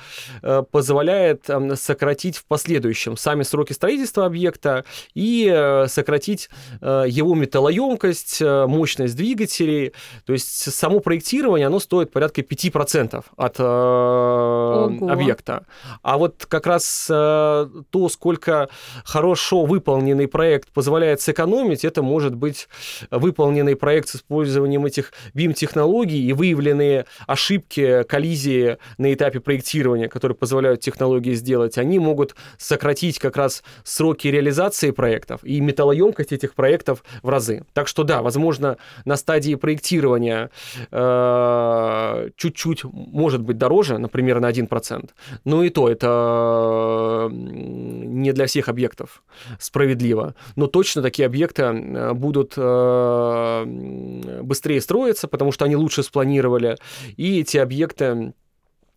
позволяет 0.70 1.48
сократить 1.74 2.36
в 2.36 2.44
последующем 2.44 3.16
сами 3.16 3.42
сроки 3.42 3.72
строительства 3.78 4.26
объекта 4.26 4.84
и 5.14 5.48
э, 5.50 5.86
сократить 5.86 6.50
э, 6.80 7.04
его 7.08 7.34
металлоемкость, 7.36 8.42
э, 8.42 8.66
мощность 8.66 9.16
двигателей. 9.16 9.92
То 10.26 10.32
есть 10.32 10.74
само 10.74 10.98
проектирование, 10.98 11.68
оно 11.68 11.78
стоит 11.78 12.10
порядка 12.10 12.40
5% 12.40 13.24
от 13.36 13.60
Ого. 13.60 15.10
объекта. 15.10 15.64
А 16.02 16.18
вот 16.18 16.44
как 16.46 16.66
раз 16.66 17.06
то, 17.06 18.08
сколько 18.10 18.68
хорошо 19.04 19.64
выполненный 19.64 20.26
проект 20.26 20.70
позволяет 20.70 21.20
сэкономить, 21.20 21.84
это 21.84 22.02
может 22.02 22.34
быть 22.34 22.68
выполненный 23.10 23.76
проект 23.76 24.08
с 24.08 24.16
использованием 24.16 24.84
этих 24.86 25.12
BIM-технологий 25.34 26.20
и 26.20 26.32
выявленные 26.32 27.06
ошибки, 27.26 28.02
коллизии 28.04 28.78
на 28.98 29.14
этапе 29.14 29.40
проектирования, 29.40 30.08
которые 30.08 30.36
позволяют 30.36 30.80
технологии 30.80 31.34
сделать, 31.34 31.78
они 31.78 31.98
могут 31.98 32.34
сократить 32.56 33.18
как 33.18 33.36
раз 33.36 33.62
сроки 33.84 34.28
реализации 34.28 34.90
проектов 34.90 35.40
и 35.44 35.60
металлоемкость 35.60 36.32
этих 36.32 36.54
проектов 36.54 37.04
в 37.22 37.28
разы. 37.28 37.64
Так 37.72 37.88
что 37.88 38.04
да, 38.04 38.22
возможно, 38.22 38.76
на 39.04 39.16
стадии 39.16 39.54
проектирования 39.54 40.50
э, 40.90 42.30
чуть-чуть 42.36 42.84
может 42.84 43.42
быть 43.42 43.58
дороже, 43.58 43.98
например, 43.98 44.40
на 44.40 44.50
1%, 44.50 45.10
но 45.44 45.64
и 45.64 45.70
то 45.70 45.88
это 45.88 47.28
не 47.30 48.32
для 48.32 48.46
всех 48.46 48.68
объектов 48.68 49.22
справедливо. 49.58 50.34
Но 50.56 50.66
точно 50.66 51.02
такие 51.02 51.26
объекты 51.26 51.62
э, 51.62 52.12
будут 52.12 52.54
э, 52.56 53.64
быстрее 54.42 54.80
строиться, 54.80 55.28
потому 55.28 55.52
что 55.52 55.64
они 55.64 55.76
лучше 55.76 56.02
спланировали, 56.02 56.76
и 57.16 57.40
эти 57.40 57.58
объекты 57.58 58.32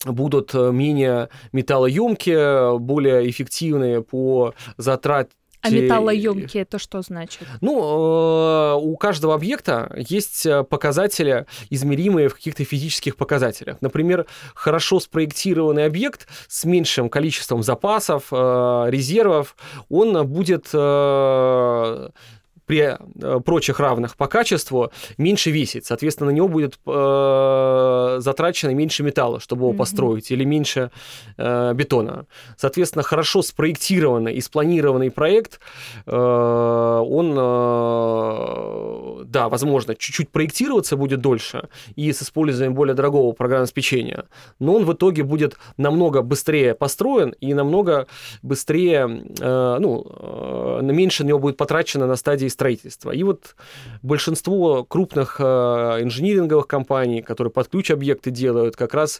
будут 0.05 0.53
э, 0.53 0.71
менее 0.71 1.29
металлоемкие, 1.51 2.79
более 2.79 3.29
эффективные 3.29 4.01
по 4.01 4.53
затрат 4.77 5.31
а 5.63 5.69
металлоемкие 5.69 6.63
это 6.63 6.79
что 6.79 7.03
значит? 7.03 7.43
Ну, 7.61 7.77
э, 7.77 8.73
у 8.81 8.97
каждого 8.97 9.35
объекта 9.35 9.93
есть 9.95 10.43
э, 10.47 10.63
показатели, 10.63 11.45
измеримые 11.69 12.29
в 12.29 12.33
каких-то 12.33 12.65
физических 12.65 13.15
показателях. 13.15 13.77
Например, 13.79 14.25
хорошо 14.55 14.99
спроектированный 14.99 15.85
объект 15.85 16.27
с 16.47 16.65
меньшим 16.65 17.09
количеством 17.09 17.61
запасов, 17.61 18.31
резервов, 18.31 19.55
он 19.89 20.25
будет 20.27 20.73
при 22.71 22.79
э, 22.79 23.39
прочих 23.41 23.81
равных 23.81 24.15
по 24.15 24.27
качеству 24.27 24.91
меньше 25.17 25.51
весит. 25.51 25.85
Соответственно, 25.85 26.31
на 26.31 26.35
него 26.35 26.47
будет 26.47 26.79
э, 26.87 28.17
затрачено 28.19 28.73
меньше 28.73 29.03
металла, 29.03 29.41
чтобы 29.41 29.63
его 29.63 29.73
mm-hmm. 29.73 29.77
построить, 29.77 30.31
или 30.31 30.45
меньше 30.45 30.89
э, 31.37 31.73
бетона. 31.73 32.25
Соответственно, 32.55 33.03
хорошо 33.03 33.41
спроектированный 33.41 34.33
и 34.35 34.41
спланированный 34.41 35.11
проект, 35.11 35.59
э, 36.05 36.15
он, 36.15 37.35
э, 37.37 39.23
да, 39.25 39.49
возможно, 39.49 39.93
чуть-чуть 39.93 40.29
проектироваться 40.29 40.95
будет 40.95 41.19
дольше 41.19 41.67
и 41.97 42.13
с 42.13 42.21
использованием 42.21 42.73
более 42.73 42.93
дорогого 42.93 43.33
программного 43.33 43.63
обеспечения, 43.63 44.23
но 44.59 44.75
он 44.75 44.85
в 44.85 44.93
итоге 44.93 45.23
будет 45.23 45.57
намного 45.75 46.21
быстрее 46.21 46.73
построен 46.73 47.35
и 47.41 47.53
намного 47.53 48.07
быстрее, 48.41 49.25
э, 49.41 49.77
ну, 49.81 50.05
э, 50.07 50.79
меньше 50.83 51.23
на 51.23 51.27
него 51.27 51.39
будет 51.39 51.57
потрачено 51.57 52.07
на 52.07 52.15
стадии 52.15 52.47
строительства. 52.61 53.09
И 53.09 53.23
вот 53.23 53.55
большинство 54.03 54.83
крупных 54.83 55.37
э, 55.39 55.43
инжиниринговых 55.43 56.67
компаний, 56.67 57.23
которые 57.23 57.51
под 57.51 57.67
ключ 57.69 57.89
объекты 57.89 58.29
делают, 58.29 58.75
как 58.75 58.93
раз 58.93 59.19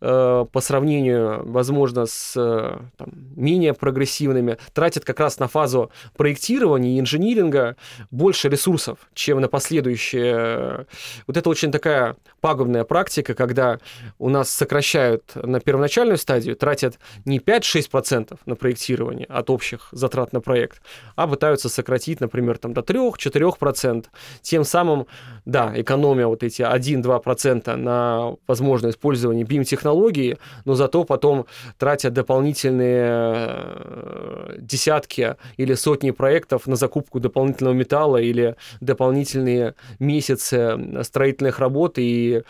э, 0.00 0.46
по 0.50 0.60
сравнению, 0.60 1.42
возможно, 1.44 2.06
с 2.06 2.32
э, 2.34 2.78
там, 2.96 3.08
менее 3.36 3.74
прогрессивными, 3.74 4.56
тратят 4.72 5.04
как 5.04 5.20
раз 5.20 5.38
на 5.38 5.48
фазу 5.48 5.90
проектирования 6.16 6.96
и 6.96 7.00
инжиниринга 7.00 7.76
больше 8.10 8.48
ресурсов, 8.48 8.98
чем 9.12 9.40
на 9.42 9.48
последующие. 9.48 10.86
Вот 11.26 11.36
это 11.36 11.50
очень 11.50 11.70
такая 11.70 12.16
пагубная 12.40 12.84
практика, 12.84 13.34
когда 13.34 13.80
у 14.18 14.30
нас 14.30 14.48
сокращают 14.48 15.32
на 15.34 15.60
первоначальную 15.60 16.16
стадию, 16.16 16.56
тратят 16.56 16.98
не 17.26 17.38
5-6% 17.38 18.38
на 18.46 18.54
проектирование 18.56 19.26
от 19.26 19.50
общих 19.50 19.88
затрат 19.92 20.32
на 20.32 20.40
проект, 20.40 20.80
а 21.16 21.26
пытаются 21.26 21.68
сократить, 21.68 22.20
например, 22.20 22.56
там, 22.56 22.77
3-4%. 22.80 24.06
Тем 24.42 24.64
самым, 24.64 25.06
да, 25.44 25.72
экономия 25.74 26.26
вот 26.26 26.42
эти 26.42 26.62
1-2% 26.62 27.76
на 27.76 28.36
возможное 28.46 28.90
использование 28.90 29.44
BIM-технологии, 29.44 30.38
но 30.64 30.74
зато 30.74 31.04
потом 31.04 31.46
тратят 31.78 32.12
дополнительные 32.12 33.06
э, 33.08 34.56
десятки 34.58 35.36
или 35.56 35.74
сотни 35.74 36.10
проектов 36.10 36.66
на 36.66 36.76
закупку 36.76 37.20
дополнительного 37.20 37.74
металла 37.74 38.18
или 38.18 38.56
дополнительные 38.80 39.74
месяцы 39.98 40.78
строительных 41.02 41.58
работ 41.58 41.94
и 41.98 42.42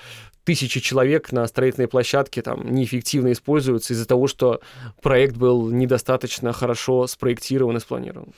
тысячи 0.49 0.81
человек 0.81 1.31
на 1.31 1.47
строительной 1.47 1.89
площадке 1.89 2.41
там 2.41 2.75
неэффективно 2.75 3.33
используются 3.33 3.93
из-за 3.93 4.09
того, 4.09 4.27
что 4.29 4.63
проект 5.03 5.37
был 5.37 5.69
недостаточно 5.69 6.55
хорошо 6.55 7.07
спроектирован 7.07 7.77
и 7.77 7.81
спланирован. 7.81 8.33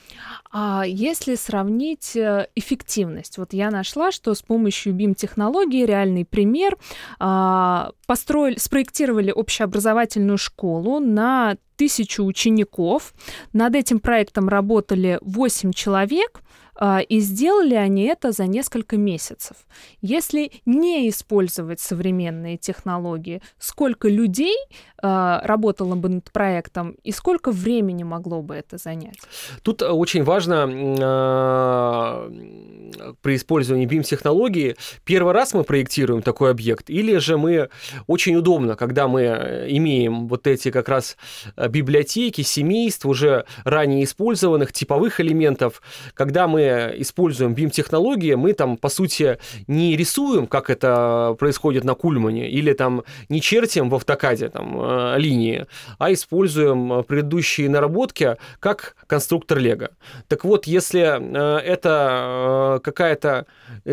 А 0.51 0.83
если 0.85 1.35
сравнить 1.35 2.17
э, 2.17 2.47
эффективность, 2.53 3.37
вот 3.37 3.53
я 3.53 3.71
нашла, 3.71 4.11
что 4.11 4.33
с 4.33 4.41
помощью 4.41 4.93
BIM-технологии, 4.93 5.85
реальный 5.85 6.25
пример, 6.25 6.75
а, 7.17 7.91
построили, 8.07 8.57
спроектировали 8.57 9.31
общеобразовательную 9.31 10.37
школу 10.37 10.99
на 10.99 11.55
тысячу 11.77 12.25
учеников. 12.25 13.13
Над 13.53 13.73
этим 13.73 14.01
проектом 14.01 14.49
работали 14.49 15.17
8 15.21 15.71
человек, 15.71 16.41
и 16.81 17.19
сделали 17.19 17.75
они 17.75 18.05
это 18.05 18.31
за 18.31 18.47
несколько 18.47 18.97
месяцев. 18.97 19.57
Если 20.01 20.51
не 20.65 21.09
использовать 21.09 21.79
современные 21.79 22.57
технологии, 22.57 23.41
сколько 23.59 24.09
людей 24.09 24.57
а, 25.03 25.41
работало 25.43 25.95
бы 25.95 26.09
над 26.09 26.31
проектом 26.31 26.95
и 27.03 27.11
сколько 27.11 27.51
времени 27.51 28.03
могло 28.03 28.41
бы 28.41 28.55
это 28.55 28.77
занять? 28.77 29.17
Тут 29.61 29.81
очень 29.81 30.23
важно 30.23 30.67
а, 31.01 32.31
при 33.21 33.35
использовании 33.35 33.85
BIM-технологии 33.85 34.75
первый 35.05 35.33
раз 35.33 35.53
мы 35.53 35.63
проектируем 35.63 36.21
такой 36.21 36.51
объект, 36.51 36.89
или 36.89 37.17
же 37.17 37.37
мы 37.37 37.69
очень 38.07 38.35
удобно, 38.35 38.75
когда 38.75 39.07
мы 39.07 39.21
имеем 39.69 40.27
вот 40.27 40.47
эти 40.47 40.71
как 40.71 40.89
раз 40.89 41.17
библиотеки, 41.69 42.41
семейств 42.41 43.05
уже 43.05 43.45
ранее 43.63 44.03
использованных 44.03 44.71
типовых 44.71 45.19
элементов, 45.19 45.81
когда 46.13 46.47
мы 46.47 46.70
мы 46.71 47.01
используем 47.01 47.53
BIM-технологии, 47.53 48.35
мы 48.35 48.53
там, 48.53 48.77
по 48.77 48.89
сути, 48.89 49.37
не 49.67 49.95
рисуем, 49.95 50.47
как 50.47 50.69
это 50.69 51.35
происходит 51.39 51.83
на 51.83 51.93
Кульмане, 51.95 52.49
или 52.49 52.73
там 52.73 53.03
не 53.29 53.41
чертим 53.41 53.89
в 53.89 53.95
автокаде 53.95 54.49
там, 54.49 54.77
э, 54.79 55.15
линии, 55.17 55.65
а 55.97 56.11
используем 56.11 57.03
предыдущие 57.03 57.69
наработки 57.69 58.37
как 58.59 58.95
конструктор 59.07 59.57
Лего. 59.59 59.89
Так 60.27 60.45
вот, 60.45 60.67
если 60.67 61.01
э, 61.01 61.59
это 61.59 62.79
какая-то 62.83 63.45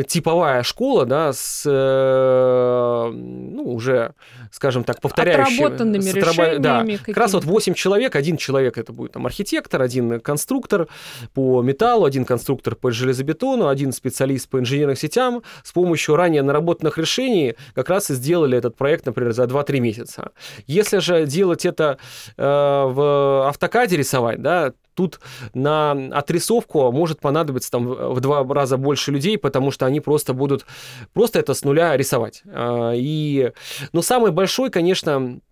типовая 0.06 0.62
школа, 0.62 1.06
да, 1.06 1.32
с, 1.32 1.64
ну, 1.64 3.62
уже, 3.64 4.12
скажем 4.52 4.84
так, 4.84 5.00
повторяющими... 5.00 5.64
Отработанными 5.64 6.00
с, 6.00 6.14
решениями. 6.14 6.96
Да, 6.96 7.04
как 7.04 7.16
раз 7.16 7.32
вот 7.34 7.44
8 7.44 7.74
человек, 7.74 8.16
один 8.16 8.36
человек 8.36 8.78
это 8.78 8.92
будет 8.92 9.12
там 9.12 9.26
архитектор, 9.26 9.82
один 9.82 10.20
конструктор 10.20 10.88
по 11.34 11.62
металлу, 11.62 12.04
один 12.04 12.24
конструктор 12.24 12.67
по 12.74 12.90
железобетону, 12.90 13.68
один 13.68 13.92
специалист 13.92 14.48
по 14.48 14.59
инженерным 14.59 14.96
сетям. 14.96 15.42
С 15.62 15.72
помощью 15.72 16.16
ранее 16.16 16.42
наработанных 16.42 16.98
решений 16.98 17.54
как 17.74 17.88
раз 17.88 18.11
и 18.11 18.14
сделали 18.14 18.57
этот 18.59 18.76
проект, 18.76 19.07
например, 19.07 19.33
за 19.33 19.44
2-3 19.44 19.81
месяца. 19.81 20.33
Если 20.66 20.98
же 20.98 21.26
делать 21.26 21.64
это 21.66 21.98
э, 22.37 22.42
в 22.42 23.48
автокаде 23.48 23.96
рисовать, 23.96 24.42
да, 24.42 24.72
Тут 24.98 25.20
на 25.54 25.92
отрисовку 26.11 26.90
может 26.90 27.20
понадобиться 27.20 27.70
там 27.70 27.87
в 27.87 28.18
два 28.18 28.42
раза 28.52 28.76
больше 28.76 29.12
людей, 29.12 29.38
потому 29.38 29.70
что 29.70 29.87
они 29.87 30.00
просто 30.00 30.33
будут 30.33 30.66
просто 31.12 31.38
это 31.38 31.54
с 31.54 31.62
нуля 31.62 31.96
рисовать. 31.96 32.42
А, 32.46 32.94
и, 32.96 33.52
но 33.92 34.02
самый 34.02 34.33
большой, 34.33 34.70
конечно, 34.70 35.38
Э, 35.38 35.47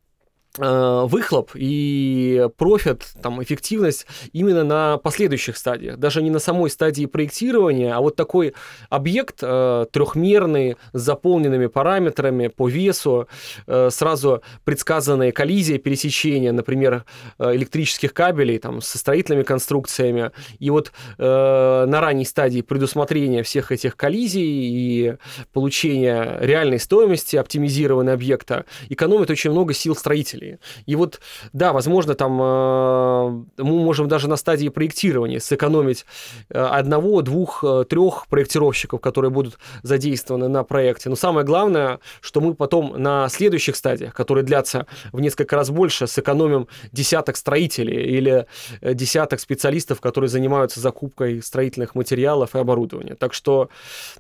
выхлоп 0.59 1.51
и 1.55 2.49
профит, 2.57 3.05
там, 3.23 3.43
эффективность 3.43 4.07
именно 4.33 4.65
на 4.65 4.99
последующих 4.99 5.57
стадиях. 5.57 5.99
Даже 5.99 6.23
не 6.23 6.31
на 6.31 6.39
самой 6.39 6.71
стадии 6.71 7.07
проектирования, 7.07 7.95
а 7.95 8.01
вот 8.01 8.17
такой 8.17 8.55
объект 8.89 9.39
э, 9.43 9.87
трехмерный, 9.91 10.77
с 10.93 11.01
заполненными 11.01 11.67
параметрами 11.67 12.49
по 12.49 12.69
весу, 12.69 13.29
э, 13.67 13.91
сразу 13.91 14.43
предсказанные 14.65 15.33
коллизии, 15.33 15.79
пересечения, 15.79 16.53
например, 16.53 17.05
э, 17.39 17.55
электрических 17.55 18.15
кабелей 18.15 18.59
там, 18.59 18.81
со 18.81 18.99
строительными 18.99 19.43
конструкциями. 19.43 20.31
И 20.59 20.71
вот 20.71 20.93
э, 21.19 21.85
на 21.87 22.01
ранней 22.01 22.25
стадии 22.25 22.63
предусмотрения 22.63 23.43
всех 23.43 23.73
этих 23.73 23.97
коллизий 23.97 24.43
и 24.43 25.17
получения 25.53 26.39
реальной 26.41 26.79
стоимости 26.79 27.37
оптимизированного 27.37 28.15
объекта 28.15 28.65
экономит 28.89 29.31
очень 29.31 29.51
много 29.51 29.75
сил 29.75 29.95
строителей 29.97 30.46
стадии. 30.47 30.59
И 30.87 30.97
вот, 30.97 31.21
да, 31.53 31.73
возможно, 31.73 32.15
там 32.15 32.41
э, 32.41 33.63
мы 33.63 33.81
можем 33.81 34.09
даже 34.09 34.29
на 34.29 34.37
стадии 34.37 34.69
проектирования 34.69 35.41
сэкономить 35.41 36.07
э, 36.49 36.59
одного, 36.59 37.23
двух, 37.23 37.65
э, 37.65 37.85
трех 37.89 38.27
проектировщиков, 38.29 39.01
которые 39.01 39.31
будут 39.31 39.59
задействованы 39.83 40.49
на 40.49 40.65
проекте. 40.65 41.09
Но 41.09 41.17
самое 41.17 41.47
главное, 41.47 41.99
что 42.21 42.41
мы 42.41 42.55
потом 42.55 42.95
на 42.97 43.29
следующих 43.29 43.77
стадиях, 43.77 44.15
которые 44.15 44.45
длятся 44.45 44.87
в 45.13 45.21
несколько 45.21 45.57
раз 45.57 45.71
больше, 45.71 46.07
сэкономим 46.07 46.69
десяток 46.93 47.37
строителей 47.37 48.17
или 48.17 48.47
десяток 48.83 49.41
специалистов, 49.41 50.01
которые 50.01 50.29
занимаются 50.29 50.81
закупкой 50.81 51.43
строительных 51.43 51.95
материалов 51.95 52.55
и 52.55 52.59
оборудования. 52.59 53.15
Так 53.15 53.35
что, 53.35 53.69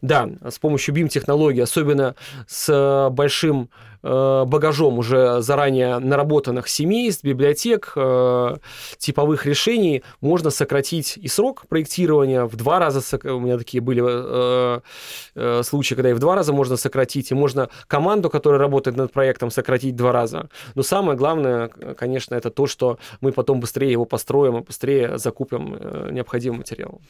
да, 0.02 0.28
с 0.48 0.58
помощью 0.58 0.94
BIM-технологий, 0.94 1.62
особенно 1.62 2.14
с 2.46 3.08
большим 3.10 3.68
Э, 3.95 3.95
багажом 4.06 4.98
уже 4.98 5.42
заранее 5.42 5.98
наработанных 5.98 6.68
семейств, 6.68 7.24
библиотек, 7.24 7.92
э, 7.96 8.56
типовых 8.98 9.46
решений 9.46 10.02
можно 10.20 10.50
сократить 10.50 11.16
и 11.16 11.28
срок 11.28 11.66
проектирования 11.68 12.44
в 12.44 12.56
два 12.56 12.78
раза. 12.78 13.00
У 13.24 13.40
меня 13.40 13.58
такие 13.58 13.80
были 13.80 14.02
э, 14.04 15.62
случаи, 15.62 15.94
когда 15.94 16.10
и 16.10 16.12
в 16.12 16.18
два 16.18 16.34
раза 16.34 16.52
можно 16.52 16.76
сократить, 16.76 17.30
и 17.30 17.34
можно 17.34 17.68
команду, 17.88 18.30
которая 18.30 18.60
работает 18.60 18.96
над 18.96 19.12
проектом, 19.12 19.50
сократить 19.50 19.96
два 19.96 20.12
раза. 20.12 20.48
Но 20.74 20.82
самое 20.82 21.18
главное, 21.18 21.68
конечно, 21.98 22.34
это 22.34 22.50
то, 22.50 22.66
что 22.66 22.98
мы 23.20 23.32
потом 23.32 23.60
быстрее 23.60 23.92
его 23.92 24.04
построим 24.04 24.58
и 24.58 24.60
быстрее 24.60 25.18
закупим 25.18 25.78
необходимый 26.12 26.58
материал. 26.58 27.00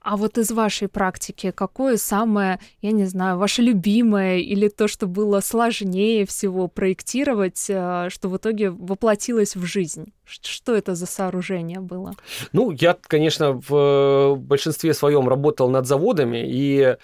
А 0.00 0.16
вот 0.16 0.38
из 0.38 0.50
вашей 0.52 0.88
практики, 0.88 1.50
какое 1.50 1.96
самое, 1.96 2.60
я 2.82 2.92
не 2.92 3.06
знаю, 3.06 3.38
ваше 3.38 3.62
любимое 3.62 4.38
или 4.38 4.68
то, 4.68 4.86
что 4.86 5.06
было 5.06 5.40
сложнее 5.40 6.26
всего 6.26 6.43
проектировать, 6.68 7.66
э, 7.68 8.08
что 8.10 8.28
в 8.28 8.36
итоге 8.36 8.70
воплотилось 8.70 9.56
в 9.56 9.64
жизнь? 9.64 10.12
Что 10.24 10.74
это 10.74 10.94
за 10.94 11.06
сооружение 11.06 11.80
было? 11.80 12.12
Ну, 12.52 12.70
я, 12.70 12.96
конечно, 13.00 13.60
в 13.68 14.36
большинстве 14.36 14.94
своем 14.94 15.28
работал 15.28 15.68
над 15.70 15.86
заводами, 15.86 16.44
и 16.46 16.96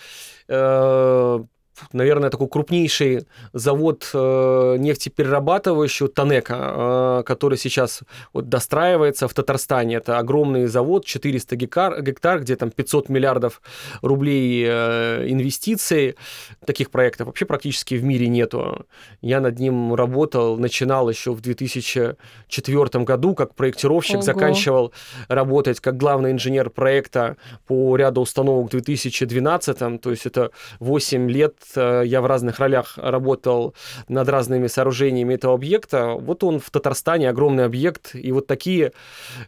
э, 0.48 1.44
наверное, 1.92 2.30
такой 2.30 2.48
крупнейший 2.48 3.26
завод 3.52 4.10
э, 4.14 4.76
нефтеперерабатывающий 4.78 6.08
Танека, 6.08 7.20
э, 7.20 7.22
который 7.24 7.58
сейчас 7.58 8.00
вот 8.32 8.48
достраивается 8.48 9.28
в 9.28 9.34
Татарстане. 9.34 9.96
Это 9.96 10.18
огромный 10.18 10.66
завод, 10.66 11.04
400 11.04 11.56
гектар, 11.56 12.02
гектар 12.02 12.40
где 12.40 12.56
там 12.56 12.70
500 12.70 13.08
миллиардов 13.08 13.60
рублей 14.02 14.64
э, 14.66 15.26
инвестиций. 15.28 16.16
Таких 16.64 16.90
проектов 16.90 17.26
вообще 17.26 17.44
практически 17.44 17.94
в 17.94 18.04
мире 18.04 18.28
нету. 18.28 18.86
Я 19.20 19.40
над 19.40 19.58
ним 19.58 19.94
работал, 19.94 20.58
начинал 20.58 21.08
еще 21.08 21.32
в 21.32 21.40
2004 21.40 23.04
году 23.04 23.34
как 23.34 23.54
проектировщик, 23.54 24.16
Ого. 24.16 24.22
заканчивал 24.22 24.92
работать 25.28 25.80
как 25.80 25.96
главный 25.96 26.32
инженер 26.32 26.70
проекта 26.70 27.36
по 27.66 27.96
ряду 27.96 28.20
установок 28.20 28.66
в 28.66 28.70
2012. 28.70 30.00
То 30.00 30.10
есть 30.10 30.26
это 30.26 30.50
8 30.80 31.30
лет 31.30 31.56
я 31.76 32.20
в 32.20 32.26
разных 32.26 32.58
ролях 32.58 32.94
работал 32.96 33.74
над 34.08 34.28
разными 34.28 34.66
сооружениями 34.66 35.34
этого 35.34 35.54
объекта. 35.54 36.14
Вот 36.18 36.44
он 36.44 36.60
в 36.60 36.70
Татарстане 36.70 37.28
огромный 37.28 37.64
объект, 37.64 38.14
и 38.14 38.32
вот 38.32 38.46
такие, 38.46 38.92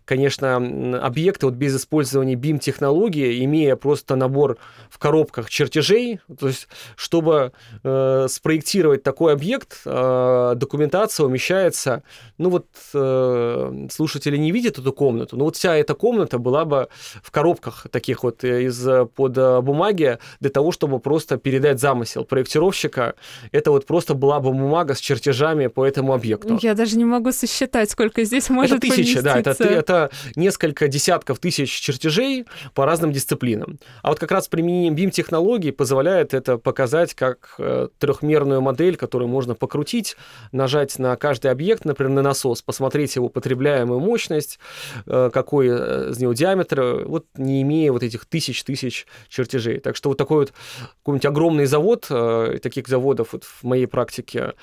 конечно, 0.05 0.57
объекты 1.03 1.47
вот 1.47 1.55
без 1.55 1.77
использования 1.77 2.35
BIM-технологии, 2.35 3.45
имея 3.45 3.77
просто 3.77 4.17
набор 4.17 4.59
в 4.91 4.99
коробках 4.99 5.51
чертежей, 5.51 6.21
то 6.39 6.49
есть 6.49 6.69
чтобы 6.97 7.53
э, 7.83 8.27
спроектировать 8.29 9.03
такой 9.03 9.33
объект, 9.33 9.81
э, 9.85 10.53
документация 10.57 11.27
умещается, 11.27 12.03
ну 12.39 12.51
вот 12.51 12.67
э, 12.95 13.87
слушатели 13.91 14.37
не 14.37 14.53
видят 14.53 14.79
эту 14.79 14.93
комнату, 14.93 15.37
но 15.37 15.45
вот 15.45 15.57
вся 15.57 15.77
эта 15.77 15.95
комната 15.95 16.39
была 16.39 16.65
бы 16.65 16.89
в 17.23 17.31
коробках 17.31 17.87
таких 17.91 18.23
вот 18.23 18.45
из-под 18.45 19.39
э, 19.39 19.61
бумаги 19.61 20.19
для 20.41 20.51
того, 20.51 20.73
чтобы 20.73 20.99
просто 20.99 21.37
передать 21.37 21.81
замысел 21.81 22.12
замысел 22.13 22.25
проектировщика, 22.25 23.15
это 23.53 23.71
вот 23.71 23.87
просто 23.87 24.15
была 24.15 24.41
бы 24.41 24.51
бумага 24.51 24.95
с 24.95 25.01
чертежами 25.01 25.69
по 25.69 25.85
этому 25.85 26.13
объекту. 26.15 26.59
Я 26.63 26.75
даже 26.75 26.97
не 26.97 27.05
могу 27.05 27.33
сосчитать, 27.33 27.91
сколько 27.91 28.25
здесь 28.25 28.51
может 28.51 28.79
Это 28.79 28.89
тысячи, 28.89 29.21
да, 29.21 29.39
это, 29.39 29.65
это 29.65 30.11
несколько 30.37 30.89
десятков 30.89 31.39
тысяч 31.39 31.71
чертежей 31.71 32.45
по 32.75 32.87
разным 32.87 33.13
дисциплинам. 33.13 33.79
А 34.03 34.09
вот 34.11 34.19
как 34.19 34.31
раз 34.31 34.49
применением 34.49 34.95
BIM-технологий 34.95 35.73
позволяет 35.73 36.35
это 36.35 36.59
показать 36.59 37.15
как 37.15 37.55
э, 37.59 37.89
трехмерную 37.99 38.61
модель, 38.61 38.97
которую 38.97 39.29
можно 39.29 39.55
покрутить, 39.55 40.17
нажать 40.53 40.99
на 40.99 41.17
каждый 41.17 41.51
объект, 41.51 41.85
например, 41.85 42.13
на 42.13 42.23
насос, 42.23 42.63
посмотреть 42.63 43.17
его 43.17 43.29
потребляемую 43.29 44.01
мощность, 44.01 44.59
э, 45.07 45.31
какой 45.33 45.69
э, 45.69 46.11
из 46.11 46.19
него 46.19 46.33
диаметр, 46.33 47.05
вот 47.07 47.27
не 47.37 47.63
имея 47.63 47.93
вот 47.93 48.03
этих 48.03 48.25
тысяч-тысяч 48.27 49.07
чертежей. 49.29 49.81
Так 49.81 49.97
что 49.97 50.09
вот 50.11 50.19
такой 50.19 50.39
вот 50.39 50.53
какой-нибудь 50.99 51.27
огромный 51.27 51.67
завод, 51.67 51.92
завод, 51.93 52.07
э, 52.11 52.59
таких 52.63 52.89
заводов 52.89 53.33
вот 53.33 53.45
в 53.45 53.65
моей 53.65 53.87
практике 53.87 54.55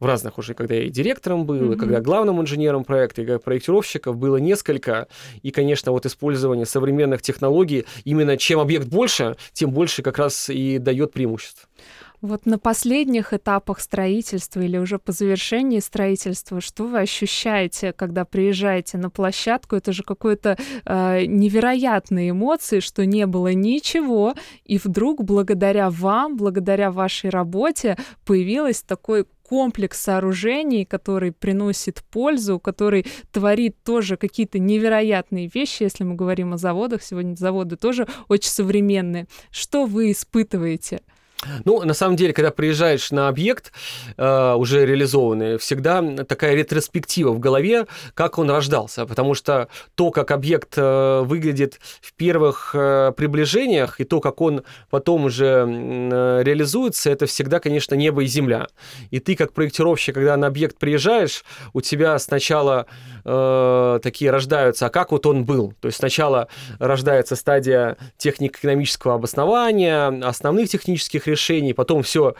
в 0.00 0.06
разных 0.06 0.38
уже, 0.38 0.54
когда 0.54 0.74
я 0.74 0.84
и 0.84 0.90
директором 0.90 1.44
был, 1.44 1.56
mm-hmm. 1.56 1.74
и 1.74 1.78
когда 1.78 2.00
главным 2.00 2.40
инженером 2.40 2.84
проекта, 2.84 3.22
и 3.22 3.26
когда 3.26 3.38
проектировщиков 3.38 4.16
было 4.16 4.36
несколько. 4.36 5.08
И, 5.42 5.50
конечно, 5.50 5.92
вот 5.92 6.06
использование 6.06 6.66
современных 6.66 7.20
технологий, 7.20 7.84
именно 8.04 8.36
чем 8.36 8.60
объект 8.60 8.86
больше, 8.86 9.36
тем 9.52 9.70
больше 9.70 10.02
как 10.02 10.18
раз 10.18 10.50
и 10.50 10.78
дает 10.78 11.12
преимуществ. 11.12 11.68
Вот 12.20 12.46
на 12.46 12.58
последних 12.58 13.32
этапах 13.32 13.78
строительства 13.78 14.60
или 14.60 14.76
уже 14.76 14.98
по 14.98 15.12
завершении 15.12 15.78
строительства, 15.78 16.60
что 16.60 16.84
вы 16.84 16.98
ощущаете, 16.98 17.92
когда 17.92 18.24
приезжаете 18.24 18.98
на 18.98 19.08
площадку? 19.08 19.76
Это 19.76 19.92
же 19.92 20.02
какой-то 20.02 20.58
э, 20.84 21.26
невероятные 21.26 22.30
эмоции, 22.30 22.80
что 22.80 23.06
не 23.06 23.24
было 23.26 23.52
ничего, 23.52 24.34
и 24.64 24.78
вдруг 24.78 25.22
благодаря 25.22 25.90
вам, 25.90 26.36
благодаря 26.36 26.90
вашей 26.90 27.30
работе 27.30 27.96
появилось 28.24 28.82
такой 28.82 29.24
комплекс 29.48 30.00
сооружений, 30.00 30.84
который 30.84 31.30
приносит 31.30 32.02
пользу, 32.10 32.58
который 32.58 33.06
творит 33.30 33.76
тоже 33.84 34.16
какие-то 34.16 34.58
невероятные 34.58 35.48
вещи, 35.54 35.84
если 35.84 36.02
мы 36.02 36.16
говорим 36.16 36.52
о 36.52 36.58
заводах. 36.58 37.02
Сегодня 37.02 37.36
заводы 37.36 37.76
тоже 37.76 38.08
очень 38.26 38.50
современные. 38.50 39.28
Что 39.50 39.86
вы 39.86 40.10
испытываете? 40.10 41.00
Ну, 41.64 41.82
на 41.84 41.94
самом 41.94 42.16
деле, 42.16 42.32
когда 42.32 42.50
приезжаешь 42.50 43.12
на 43.12 43.28
объект, 43.28 43.72
э, 44.16 44.54
уже 44.54 44.84
реализованный, 44.84 45.56
всегда 45.58 46.02
такая 46.24 46.54
ретроспектива 46.54 47.30
в 47.30 47.38
голове, 47.38 47.86
как 48.14 48.38
он 48.38 48.50
рождался. 48.50 49.06
Потому 49.06 49.34
что 49.34 49.68
то, 49.94 50.10
как 50.10 50.32
объект 50.32 50.74
э, 50.76 51.22
выглядит 51.24 51.78
в 52.00 52.12
первых 52.14 52.74
э, 52.74 53.12
приближениях, 53.16 54.00
и 54.00 54.04
то, 54.04 54.20
как 54.20 54.40
он 54.40 54.64
потом 54.90 55.26
уже 55.26 55.64
э, 55.66 56.42
реализуется, 56.42 57.10
это 57.10 57.26
всегда, 57.26 57.60
конечно, 57.60 57.94
небо 57.94 58.24
и 58.24 58.26
земля. 58.26 58.66
И 59.10 59.20
ты, 59.20 59.36
как 59.36 59.52
проектировщик, 59.52 60.16
когда 60.16 60.36
на 60.36 60.48
объект 60.48 60.76
приезжаешь, 60.78 61.44
у 61.72 61.80
тебя 61.80 62.18
сначала 62.18 62.86
э, 63.24 64.00
такие 64.02 64.32
рождаются, 64.32 64.86
а 64.86 64.90
как 64.90 65.12
вот 65.12 65.24
он 65.26 65.44
был? 65.44 65.72
То 65.80 65.86
есть 65.86 65.98
сначала 65.98 66.48
рождается 66.80 67.36
стадия 67.36 67.96
технико-экономического 68.16 69.14
обоснования, 69.14 70.08
основных 70.26 70.68
технических 70.68 71.27
решений, 71.28 71.74
потом 71.74 72.02
все 72.02 72.34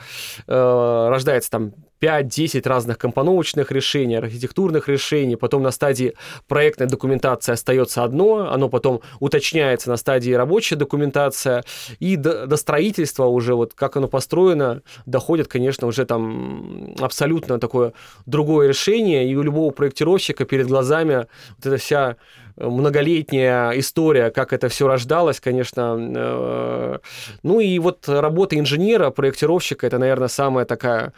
э, 0.47 1.07
рождается 1.09 1.49
там 1.51 1.73
5-10 2.01 2.67
разных 2.67 2.97
компоновочных 2.97 3.71
решений, 3.71 4.15
архитектурных 4.15 4.87
решений, 4.87 5.35
потом 5.35 5.63
на 5.63 5.71
стадии 5.71 6.13
проектной 6.47 6.87
документации 6.87 7.51
остается 7.51 8.03
одно, 8.03 8.51
оно 8.51 8.69
потом 8.69 9.01
уточняется 9.19 9.89
на 9.89 9.97
стадии 9.97 10.31
рабочая 10.31 10.75
документация, 10.75 11.63
и 11.99 12.15
до, 12.15 12.47
до 12.47 12.57
строительства 12.57 13.25
уже, 13.25 13.55
вот 13.55 13.73
как 13.73 13.97
оно 13.97 14.07
построено, 14.07 14.81
доходит, 15.05 15.47
конечно, 15.47 15.87
уже 15.87 16.05
там 16.05 16.95
абсолютно 16.99 17.59
такое 17.59 17.93
другое 18.25 18.69
решение, 18.69 19.29
и 19.29 19.35
у 19.35 19.41
любого 19.41 19.71
проектировщика 19.71 20.45
перед 20.45 20.67
глазами 20.67 21.27
вот 21.57 21.65
эта 21.65 21.77
вся 21.77 22.15
многолетняя 22.59 23.71
история, 23.79 24.31
как 24.31 24.53
это 24.53 24.69
все 24.69 24.87
рождалось, 24.87 25.39
конечно. 25.39 25.97
Э, 25.99 26.99
ну 27.43 27.59
и 27.59 27.79
вот 27.79 28.07
работа 28.07 28.57
инженера, 28.59 29.09
проектировщика, 29.09 29.87
это, 29.87 29.97
наверное, 29.97 30.27
самая 30.27 30.65
такая 30.65 31.13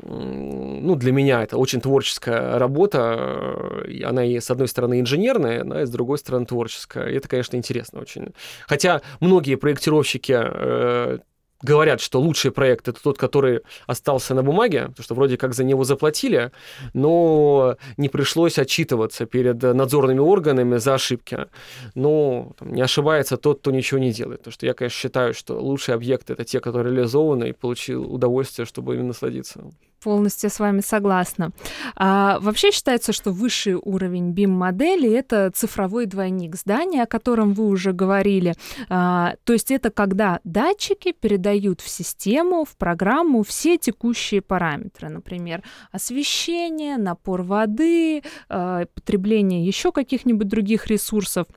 ну, 0.00 0.94
для 0.94 1.12
меня 1.12 1.42
это 1.42 1.56
очень 1.56 1.80
творческая 1.80 2.58
работа. 2.58 3.82
Она 4.04 4.24
и, 4.24 4.38
с 4.38 4.50
одной 4.50 4.68
стороны, 4.68 5.00
инженерная, 5.00 5.64
но 5.64 5.80
и 5.80 5.86
с 5.86 5.90
другой 5.90 6.18
стороны, 6.18 6.46
творческая. 6.46 7.08
И 7.08 7.16
это, 7.16 7.28
конечно, 7.28 7.56
интересно 7.56 8.00
очень. 8.00 8.32
Хотя 8.66 9.02
многие 9.20 9.56
проектировщики 9.56 10.36
э, 10.38 11.18
говорят, 11.62 12.00
что 12.00 12.20
лучший 12.20 12.50
проект 12.50 12.88
это 12.88 13.02
тот, 13.02 13.18
который 13.18 13.60
остался 13.86 14.34
на 14.34 14.42
бумаге, 14.42 14.88
потому 14.88 15.04
что 15.04 15.14
вроде 15.14 15.36
как 15.36 15.54
за 15.54 15.64
него 15.64 15.84
заплатили, 15.84 16.52
но 16.94 17.76
не 17.96 18.08
пришлось 18.08 18.58
отчитываться 18.58 19.26
перед 19.26 19.62
надзорными 19.62 20.20
органами 20.20 20.76
за 20.76 20.94
ошибки. 20.94 21.46
Но 21.94 22.52
там, 22.58 22.72
не 22.72 22.82
ошибается 22.82 23.36
тот, 23.36 23.60
кто 23.60 23.70
ничего 23.70 23.98
не 23.98 24.12
делает. 24.12 24.40
Потому 24.40 24.52
что 24.52 24.66
я, 24.66 24.74
конечно, 24.74 24.98
считаю, 24.98 25.34
что 25.34 25.60
лучшие 25.60 25.94
объекты 25.94 26.32
это 26.32 26.44
те, 26.44 26.60
которые 26.60 26.94
реализованы 26.94 27.50
и 27.50 27.52
получил 27.52 28.12
удовольствие, 28.12 28.66
чтобы 28.66 28.94
ими 28.94 29.02
насладиться. 29.02 29.64
Полностью 30.02 30.48
с 30.48 30.60
вами 30.60 30.80
согласна. 30.80 31.50
А, 31.96 32.38
вообще 32.40 32.70
считается, 32.70 33.12
что 33.12 33.32
высший 33.32 33.74
уровень 33.74 34.32
BIM-модели— 34.32 35.12
это 35.12 35.50
цифровой 35.50 36.06
двойник 36.06 36.54
здания, 36.54 37.02
о 37.02 37.06
котором 37.06 37.52
вы 37.52 37.66
уже 37.66 37.92
говорили. 37.92 38.54
А, 38.88 39.34
то 39.42 39.52
есть 39.52 39.72
это 39.72 39.90
когда 39.90 40.38
датчики 40.44 41.10
передают 41.10 41.80
в 41.80 41.88
систему, 41.88 42.64
в 42.64 42.76
программу 42.76 43.42
все 43.42 43.76
текущие 43.76 44.40
параметры, 44.40 45.08
например, 45.08 45.64
освещение, 45.90 46.96
напор 46.96 47.42
воды, 47.42 48.22
а, 48.48 48.86
потребление 48.94 49.66
еще 49.66 49.90
каких-нибудь 49.90 50.46
других 50.46 50.86
ресурсов. 50.86 51.48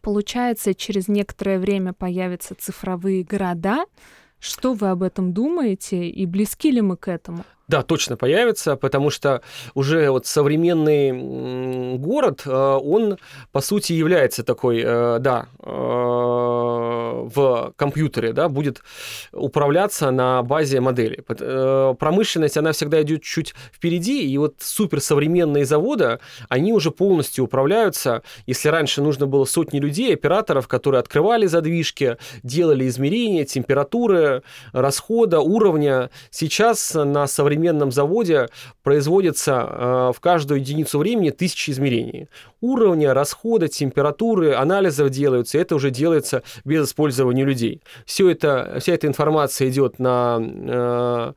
Получается, 0.00 0.74
через 0.74 1.08
некоторое 1.08 1.58
время 1.58 1.92
появятся 1.92 2.54
цифровые 2.54 3.22
города, 3.22 3.84
что 4.38 4.72
вы 4.72 4.88
об 4.88 5.02
этом 5.02 5.32
думаете 5.32 6.08
и 6.08 6.24
близки 6.24 6.70
ли 6.70 6.80
мы 6.80 6.96
к 6.96 7.08
этому? 7.08 7.44
Да, 7.68 7.82
точно 7.82 8.16
появится, 8.16 8.76
потому 8.76 9.10
что 9.10 9.42
уже 9.74 10.08
вот 10.10 10.24
современный 10.26 11.98
город, 11.98 12.42
э, 12.46 12.50
он 12.50 13.18
по 13.50 13.60
сути 13.60 13.92
является 13.92 14.44
такой, 14.44 14.82
э, 14.84 15.18
да, 15.18 15.48
э, 15.64 15.66
в 15.66 17.72
компьютере, 17.74 18.32
да, 18.32 18.48
будет 18.48 18.82
управляться 19.32 20.12
на 20.12 20.44
базе 20.44 20.80
модели. 20.80 21.24
Промышленность, 21.98 22.56
она 22.56 22.70
всегда 22.70 23.02
идет 23.02 23.24
чуть 23.24 23.52
впереди, 23.72 24.30
и 24.30 24.38
вот 24.38 24.54
суперсовременные 24.60 25.64
заводы, 25.64 26.20
они 26.48 26.72
уже 26.72 26.92
полностью 26.92 27.46
управляются. 27.46 28.22
Если 28.46 28.68
раньше 28.68 29.02
нужно 29.02 29.26
было 29.26 29.44
сотни 29.44 29.80
людей, 29.80 30.14
операторов, 30.14 30.68
которые 30.68 31.00
открывали 31.00 31.46
задвижки, 31.46 32.16
делали 32.44 32.86
измерения 32.86 33.44
температуры, 33.44 34.44
расхода, 34.72 35.40
уровня, 35.40 36.10
сейчас 36.30 36.94
на 36.94 37.26
современном 37.26 37.55
современном 37.56 37.90
заводе 37.90 38.48
производится 38.82 39.66
э, 39.68 40.12
в 40.14 40.20
каждую 40.20 40.60
единицу 40.60 40.98
времени 40.98 41.30
тысячи 41.30 41.70
измерений. 41.70 42.28
Уровня, 42.60 43.14
расхода, 43.14 43.68
температуры, 43.68 44.54
анализов 44.54 45.10
делаются, 45.10 45.58
это 45.58 45.74
уже 45.74 45.90
делается 45.90 46.42
без 46.64 46.88
использования 46.88 47.44
людей. 47.44 47.80
Все 48.04 48.30
это, 48.30 48.76
вся 48.80 48.92
эта 48.92 49.06
информация 49.06 49.68
идет 49.68 49.98
на 49.98 50.38
э, 50.40 51.32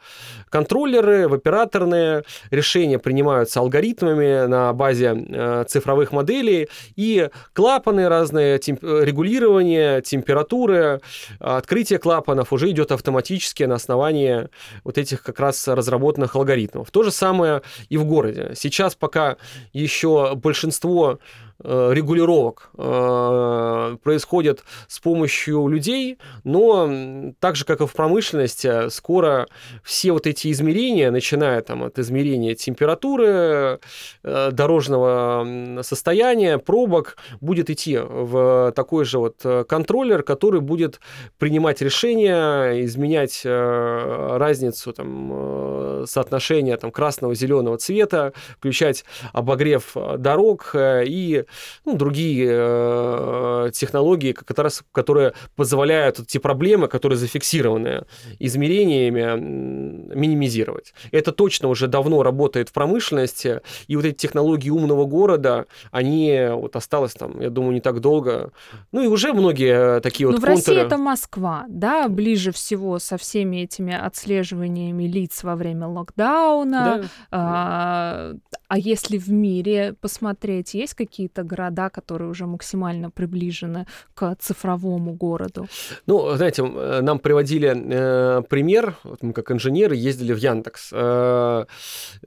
контроллеры, 0.49 1.27
в 1.27 1.33
операторные, 1.33 2.23
решения 2.51 2.99
принимаются 2.99 3.59
алгоритмами 3.59 4.47
на 4.47 4.73
базе 4.73 5.25
э, 5.29 5.65
цифровых 5.67 6.11
моделей, 6.11 6.67
и 6.97 7.29
клапаны 7.53 8.09
разные, 8.09 8.57
темп, 8.57 8.83
регулирование, 8.83 10.01
температуры, 10.01 10.99
открытие 11.39 11.99
клапанов 11.99 12.51
уже 12.51 12.69
идет 12.69 12.91
автоматически 12.91 13.63
на 13.63 13.75
основании 13.75 14.49
вот 14.83 14.97
этих 14.97 15.23
как 15.23 15.39
раз 15.39 15.67
разработок 15.67 16.08
разработанных 16.09 16.35
алгоритмов. 16.35 16.91
То 16.91 17.03
же 17.03 17.11
самое 17.11 17.61
и 17.89 17.97
в 17.97 18.05
городе. 18.05 18.51
Сейчас 18.55 18.95
пока 18.95 19.37
еще 19.73 20.35
большинство 20.35 21.19
регулировок 21.61 22.69
э, 22.77 23.97
происходят 24.01 24.63
с 24.87 24.99
помощью 24.99 25.67
людей, 25.67 26.17
но 26.43 27.33
так 27.39 27.55
же, 27.57 27.65
как 27.65 27.81
и 27.81 27.87
в 27.87 27.93
промышленности, 27.93 28.89
скоро 28.89 29.47
все 29.83 30.13
вот 30.13 30.25
эти 30.25 30.51
измерения, 30.51 31.11
начиная 31.11 31.61
там 31.61 31.83
от 31.83 31.99
измерения 31.99 32.55
температуры, 32.55 33.79
э, 34.23 34.51
дорожного 34.51 35.81
состояния, 35.81 36.59
пробок, 36.59 37.17
будет 37.41 37.69
идти 37.69 37.97
в 37.97 38.71
такой 38.75 39.03
же 39.03 39.19
вот 39.19 39.45
контроллер, 39.67 40.23
который 40.23 40.61
будет 40.61 41.01
принимать 41.37 41.81
решения, 41.81 42.85
изменять 42.85 43.41
разницу 43.43 44.93
там, 44.93 46.05
соотношения 46.05 46.77
там, 46.77 46.91
красного, 46.91 47.35
зеленого 47.35 47.77
цвета, 47.77 48.33
включать 48.57 49.03
обогрев 49.33 49.93
дорог 50.17 50.71
и 50.75 51.43
ну, 51.85 51.95
другие 51.95 52.47
э, 52.49 53.71
технологии, 53.73 54.33
как 54.33 54.57
раз, 54.57 54.83
которые 54.91 55.33
позволяют 55.55 56.19
эти 56.19 56.37
проблемы, 56.37 56.87
которые 56.87 57.17
зафиксированы 57.17 58.05
измерениями, 58.39 59.39
минимизировать. 59.39 60.93
Это 61.11 61.31
точно 61.31 61.67
уже 61.67 61.87
давно 61.87 62.23
работает 62.23 62.69
в 62.69 62.73
промышленности, 62.73 63.61
и 63.87 63.95
вот 63.95 64.05
эти 64.05 64.15
технологии 64.15 64.69
умного 64.69 65.05
города, 65.05 65.65
они 65.91 66.47
вот 66.51 66.75
осталось 66.75 67.13
там, 67.13 67.39
я 67.41 67.49
думаю, 67.49 67.73
не 67.73 67.81
так 67.81 67.99
долго. 67.99 68.51
Ну 68.91 69.01
и 69.03 69.07
уже 69.07 69.33
многие 69.33 69.99
такие 70.01 70.27
Но 70.27 70.33
вот 70.33 70.41
в 70.41 70.45
контуры... 70.45 70.75
России 70.75 70.85
это 70.85 70.97
Москва, 70.97 71.65
да, 71.67 72.07
ближе 72.07 72.51
всего 72.51 72.99
со 72.99 73.17
всеми 73.17 73.57
этими 73.57 73.93
отслеживаниями 73.93 75.03
лиц 75.03 75.43
во 75.43 75.55
время 75.55 75.87
локдауна. 75.87 77.01
Да. 77.01 77.09
А, 77.31 78.33
а 78.67 78.77
если 78.77 79.17
в 79.17 79.29
мире 79.29 79.95
посмотреть, 79.99 80.73
есть 80.73 80.93
какие-то 80.93 81.38
города, 81.43 81.89
которые 81.89 82.29
уже 82.29 82.45
максимально 82.45 83.09
приближены 83.09 83.85
к 84.13 84.35
цифровому 84.39 85.13
городу? 85.13 85.67
Ну, 86.05 86.35
знаете, 86.35 86.63
нам 86.63 87.19
приводили 87.19 87.69
э, 87.69 88.41
пример, 88.43 88.95
вот 89.03 89.23
мы 89.23 89.33
как 89.33 89.51
инженеры 89.51 89.95
ездили 89.95 90.33
в 90.33 90.37
Яндекс. 90.37 90.89
Э, 90.93 91.65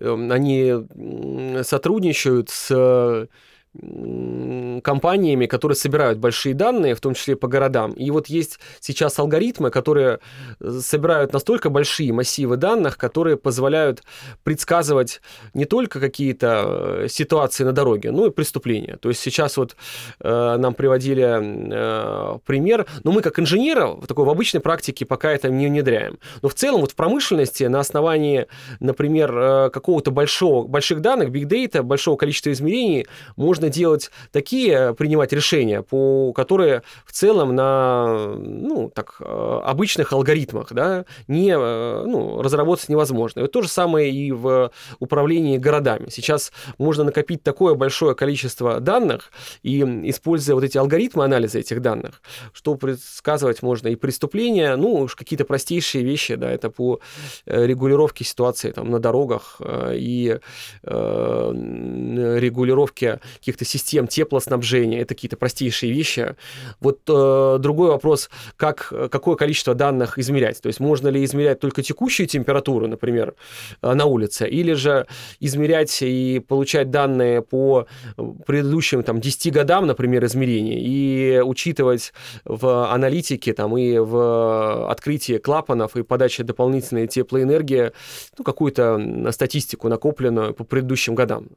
эм, 0.00 0.32
они 0.32 0.74
сотрудничают 1.62 2.50
с 2.50 3.28
компаниями, 3.74 5.46
которые 5.46 5.76
собирают 5.76 6.18
большие 6.18 6.54
данные, 6.54 6.94
в 6.94 7.00
том 7.00 7.14
числе 7.14 7.36
по 7.36 7.48
городам. 7.48 7.92
И 7.92 8.10
вот 8.10 8.26
есть 8.26 8.58
сейчас 8.80 9.18
алгоритмы, 9.18 9.70
которые 9.70 10.18
э, 10.60 10.80
собирают 10.80 11.32
настолько 11.32 11.70
большие 11.70 12.12
массивы 12.12 12.58
данных, 12.58 12.98
которые 12.98 13.38
позволяют 13.38 14.02
предсказывать 14.44 15.22
не 15.54 15.64
только 15.64 16.00
какие-то 16.00 17.04
э, 17.04 17.08
ситуации 17.08 17.64
на 17.64 17.72
дороге, 17.72 18.10
но 18.10 18.26
и 18.26 18.30
преступления. 18.30 18.98
То 19.00 19.08
есть 19.08 19.22
сейчас 19.22 19.56
вот 19.56 19.74
э, 20.20 20.56
нам 20.58 20.74
приводили 20.74 21.24
э, 21.24 22.38
пример, 22.44 22.86
но 23.04 23.12
мы 23.12 23.22
как 23.22 23.38
инженеры 23.38 23.86
в 23.86 24.06
такой 24.06 24.26
в 24.26 24.30
обычной 24.30 24.60
практике 24.60 25.06
пока 25.06 25.32
это 25.32 25.48
не 25.48 25.66
внедряем. 25.68 26.18
Но 26.42 26.50
в 26.50 26.54
целом 26.54 26.82
вот 26.82 26.92
в 26.92 26.94
промышленности 26.94 27.64
на 27.64 27.80
основании, 27.80 28.48
например, 28.80 29.34
э, 29.34 29.70
какого-то 29.70 30.10
большого, 30.10 30.66
больших 30.66 31.00
данных, 31.00 31.30
big 31.30 31.44
data, 31.44 31.82
большого 31.82 32.16
количества 32.16 32.52
измерений 32.52 33.06
можно 33.36 33.61
можно 33.62 33.72
делать 33.72 34.10
такие, 34.32 34.94
принимать 34.94 35.32
решения, 35.32 35.82
по 35.82 36.32
которые 36.32 36.82
в 37.06 37.12
целом 37.12 37.54
на 37.54 38.34
ну, 38.36 38.90
так, 38.92 39.16
э, 39.20 39.60
обычных 39.64 40.12
алгоритмах 40.12 40.72
да, 40.72 41.04
не, 41.28 41.50
э, 41.50 42.04
ну, 42.06 42.42
разработать 42.42 42.88
невозможно. 42.88 43.40
И 43.40 43.46
то 43.46 43.62
же 43.62 43.68
самое 43.68 44.10
и 44.10 44.32
в 44.32 44.70
управлении 44.98 45.58
городами. 45.58 46.08
Сейчас 46.10 46.52
можно 46.78 47.04
накопить 47.04 47.42
такое 47.42 47.74
большое 47.74 48.14
количество 48.14 48.80
данных 48.80 49.30
и, 49.62 49.82
используя 50.10 50.56
вот 50.56 50.64
эти 50.64 50.78
алгоритмы 50.78 51.24
анализа 51.24 51.58
этих 51.60 51.80
данных, 51.80 52.20
что 52.52 52.74
предсказывать 52.74 53.62
можно 53.62 53.88
и 53.88 53.94
преступления, 53.94 54.76
ну, 54.76 55.06
какие-то 55.16 55.44
простейшие 55.44 56.02
вещи, 56.04 56.34
да, 56.34 56.50
это 56.50 56.68
по 56.70 56.98
э, 57.46 57.66
регулировке 57.66 58.24
ситуации 58.24 58.72
там, 58.72 58.90
на 58.90 58.98
дорогах 58.98 59.60
и 59.94 60.38
э, 60.82 61.52
регулировке 62.40 63.20
каких-то 63.52 63.64
систем 63.70 64.06
теплоснабжения, 64.06 65.02
это 65.02 65.14
какие-то 65.14 65.36
простейшие 65.36 65.92
вещи. 65.92 66.34
Вот 66.80 67.00
э, 67.08 67.56
другой 67.60 67.90
вопрос, 67.90 68.30
как, 68.56 68.92
какое 69.10 69.36
количество 69.36 69.74
данных 69.74 70.18
измерять. 70.18 70.60
То 70.60 70.68
есть 70.68 70.80
можно 70.80 71.08
ли 71.08 71.24
измерять 71.24 71.60
только 71.60 71.82
текущую 71.82 72.26
температуру, 72.26 72.86
например, 72.86 73.34
э, 73.82 73.92
на 73.92 74.06
улице, 74.06 74.48
или 74.48 74.72
же 74.72 75.06
измерять 75.40 76.02
и 76.02 76.40
получать 76.46 76.90
данные 76.90 77.42
по 77.42 77.86
предыдущим 78.46 79.02
там, 79.02 79.20
10 79.20 79.52
годам, 79.52 79.86
например, 79.86 80.24
измерений, 80.24 80.80
и 80.80 81.40
учитывать 81.40 82.12
в 82.44 82.92
аналитике 82.92 83.52
там, 83.52 83.76
и 83.76 83.98
в 83.98 84.90
открытии 84.90 85.38
клапанов 85.38 85.96
и 85.96 86.02
подаче 86.02 86.42
дополнительной 86.42 87.06
теплоэнергии 87.06 87.92
ну, 88.38 88.44
какую-то 88.44 89.30
статистику 89.32 89.88
накопленную 89.88 90.54
по 90.54 90.64
предыдущим 90.64 91.14
годам. 91.14 91.48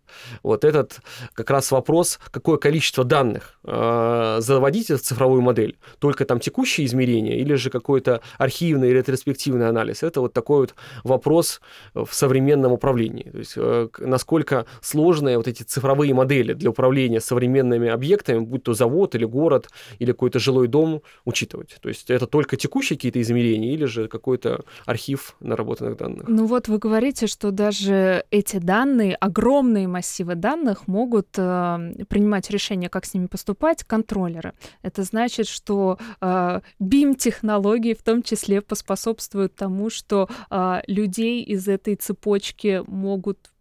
Вот 0.43 0.65
этот 0.65 0.99
как 1.33 1.49
раз 1.49 1.71
вопрос, 1.71 1.84
какое 2.31 2.57
количество 2.57 3.03
данных 3.03 3.59
э, 3.63 4.37
заводить 4.39 4.89
в 4.89 4.99
цифровую 4.99 5.41
модель, 5.41 5.77
только 5.99 6.25
там 6.25 6.39
текущие 6.39 6.85
измерения 6.87 7.37
или 7.37 7.55
же 7.55 7.69
какой-то 7.69 8.21
архивный 8.37 8.93
ретроспективный 8.93 9.69
анализ. 9.69 10.03
Это 10.03 10.21
вот 10.21 10.33
такой 10.33 10.59
вот 10.61 10.75
вопрос 11.03 11.61
в 11.93 12.11
современном 12.11 12.71
управлении. 12.71 13.29
То 13.31 13.37
есть 13.37 13.53
э, 13.55 13.87
насколько 13.99 14.65
сложные 14.81 15.37
вот 15.37 15.47
эти 15.47 15.63
цифровые 15.63 16.13
модели 16.13 16.53
для 16.53 16.69
управления 16.69 17.21
современными 17.21 17.89
объектами, 17.89 18.39
будь 18.39 18.63
то 18.63 18.73
завод 18.73 19.15
или 19.15 19.25
город 19.25 19.69
или 19.99 20.11
какой-то 20.11 20.39
жилой 20.39 20.67
дом, 20.67 21.01
учитывать. 21.25 21.77
То 21.81 21.89
есть 21.89 22.09
это 22.09 22.27
только 22.27 22.57
текущие 22.57 22.97
какие-то 22.97 23.21
измерения 23.21 23.73
или 23.73 23.85
же 23.85 24.07
какой-то 24.07 24.61
архив 24.85 25.35
наработанных 25.39 25.97
данных. 25.97 26.27
Ну 26.27 26.45
вот 26.45 26.67
вы 26.67 26.77
говорите, 26.77 27.27
что 27.27 27.51
даже 27.51 28.25
эти 28.31 28.57
данные, 28.57 29.15
огромные 29.15 29.87
массивы 29.87 30.35
данных 30.35 30.87
могут 30.87 31.27
э, 31.37 31.74
принимать 32.07 32.49
решения, 32.49 32.89
как 32.89 33.05
с 33.05 33.13
ними 33.13 33.27
поступать, 33.27 33.83
контроллеры. 33.83 34.53
Это 34.81 35.03
значит, 35.03 35.47
что 35.47 35.97
BIM-технологии 36.21 37.93
в 37.93 38.03
том 38.03 38.23
числе 38.23 38.61
поспособствуют 38.61 39.55
тому, 39.55 39.89
что 39.89 40.29
э, 40.49 40.81
людей 40.87 41.43
из 41.43 41.67
этой 41.67 41.95
цепочки 41.95 42.83
могут 42.87 43.51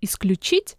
исключить, 0.00 0.76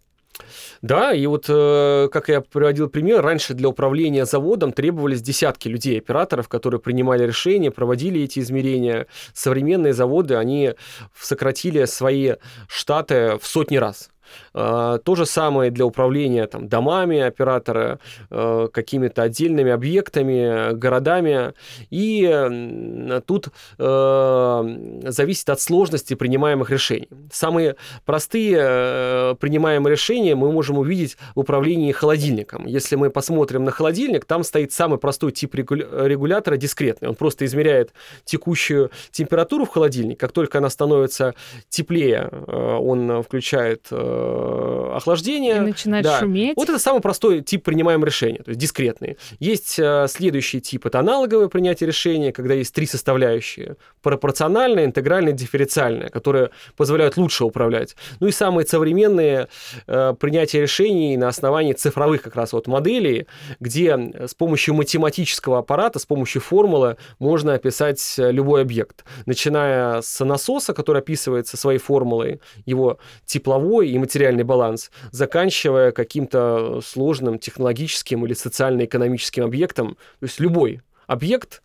да, 0.80 1.12
и 1.12 1.26
вот, 1.26 1.44
э, 1.48 2.08
как 2.10 2.28
я 2.28 2.40
приводил 2.40 2.88
пример, 2.88 3.22
раньше 3.22 3.52
для 3.54 3.68
управления 3.68 4.24
заводом 4.24 4.72
требовались 4.72 5.20
десятки 5.20 5.68
людей, 5.68 5.98
операторов, 5.98 6.48
которые 6.48 6.80
принимали 6.80 7.26
решения, 7.26 7.70
проводили 7.70 8.22
эти 8.22 8.38
измерения. 8.40 9.06
Современные 9.34 9.92
заводы, 9.92 10.36
они 10.36 10.72
сократили 11.14 11.84
свои 11.84 12.36
штаты 12.66 13.36
в 13.40 13.46
сотни 13.46 13.76
раз. 13.76 14.11
А, 14.54 14.98
то 14.98 15.14
же 15.14 15.26
самое 15.26 15.70
для 15.70 15.86
управления 15.86 16.46
там, 16.46 16.68
домами 16.68 17.20
оператора, 17.20 17.98
э, 18.30 18.68
какими-то 18.72 19.22
отдельными 19.22 19.70
объектами, 19.70 20.74
городами. 20.74 21.54
И 21.90 23.20
тут 23.26 23.48
э, 23.78 25.00
зависит 25.06 25.48
от 25.50 25.60
сложности 25.60 26.14
принимаемых 26.14 26.70
решений. 26.70 27.08
Самые 27.32 27.76
простые 28.04 28.58
э, 28.60 29.34
принимаемые 29.40 29.92
решения 29.92 30.34
мы 30.34 30.52
можем 30.52 30.78
увидеть 30.78 31.16
в 31.34 31.40
управлении 31.40 31.92
холодильником. 31.92 32.66
Если 32.66 32.96
мы 32.96 33.10
посмотрим 33.10 33.64
на 33.64 33.70
холодильник, 33.70 34.24
там 34.24 34.44
стоит 34.44 34.72
самый 34.72 34.98
простой 34.98 35.32
тип 35.32 35.54
регулятора 35.54 36.56
дискретный. 36.56 37.08
Он 37.08 37.14
просто 37.14 37.44
измеряет 37.44 37.92
текущую 38.24 38.90
температуру 39.10 39.64
в 39.64 39.70
холодильнике. 39.70 40.18
Как 40.18 40.32
только 40.32 40.58
она 40.58 40.70
становится 40.70 41.34
теплее, 41.68 42.28
он 42.28 43.22
включает 43.22 43.86
Э, 44.12 44.92
охлаждения. 44.96 45.56
И 45.56 45.60
начинает 45.60 46.04
да. 46.04 46.20
шуметь. 46.20 46.56
Вот 46.56 46.68
это 46.68 46.78
самый 46.78 47.00
простой 47.00 47.40
тип 47.40 47.64
принимаемого 47.64 48.06
решения, 48.06 48.38
то 48.38 48.50
есть 48.50 48.60
дискретный. 48.60 49.16
Есть 49.38 49.78
э, 49.78 50.06
следующий 50.08 50.60
тип, 50.60 50.86
это 50.86 51.00
аналоговое 51.00 51.48
принятие 51.48 51.86
решения, 51.86 52.32
когда 52.32 52.54
есть 52.54 52.74
три 52.74 52.86
составляющие. 52.86 53.76
Пропорциональное, 54.02 54.84
интегральное, 54.84 55.32
дифференциальное, 55.32 56.08
которые 56.08 56.50
позволяют 56.76 57.16
лучше 57.16 57.44
управлять. 57.44 57.96
Ну 58.20 58.26
и 58.26 58.32
самые 58.32 58.66
современные 58.66 59.48
э, 59.86 60.14
принятия 60.18 60.60
решений 60.60 61.16
на 61.16 61.28
основании 61.28 61.72
цифровых 61.72 62.22
как 62.22 62.36
раз 62.36 62.52
вот 62.52 62.66
моделей, 62.66 63.26
где 63.60 63.96
с 64.26 64.34
помощью 64.34 64.74
математического 64.74 65.58
аппарата, 65.58 65.98
с 65.98 66.06
помощью 66.06 66.42
формулы 66.42 66.96
можно 67.18 67.54
описать 67.54 68.14
любой 68.18 68.62
объект. 68.62 69.04
Начиная 69.26 70.02
с 70.02 70.22
насоса, 70.24 70.74
который 70.74 70.98
описывается 70.98 71.56
своей 71.56 71.78
формулой, 71.78 72.40
его 72.66 72.98
тепловой 73.24 73.88
и 73.88 73.98
материальный 74.02 74.44
баланс, 74.44 74.90
заканчивая 75.10 75.92
каким-то 75.92 76.80
сложным 76.84 77.38
технологическим 77.38 78.26
или 78.26 78.34
социально-экономическим 78.34 79.44
объектом. 79.44 79.96
То 80.20 80.26
есть 80.26 80.40
любой 80.40 80.82
объект, 81.06 81.62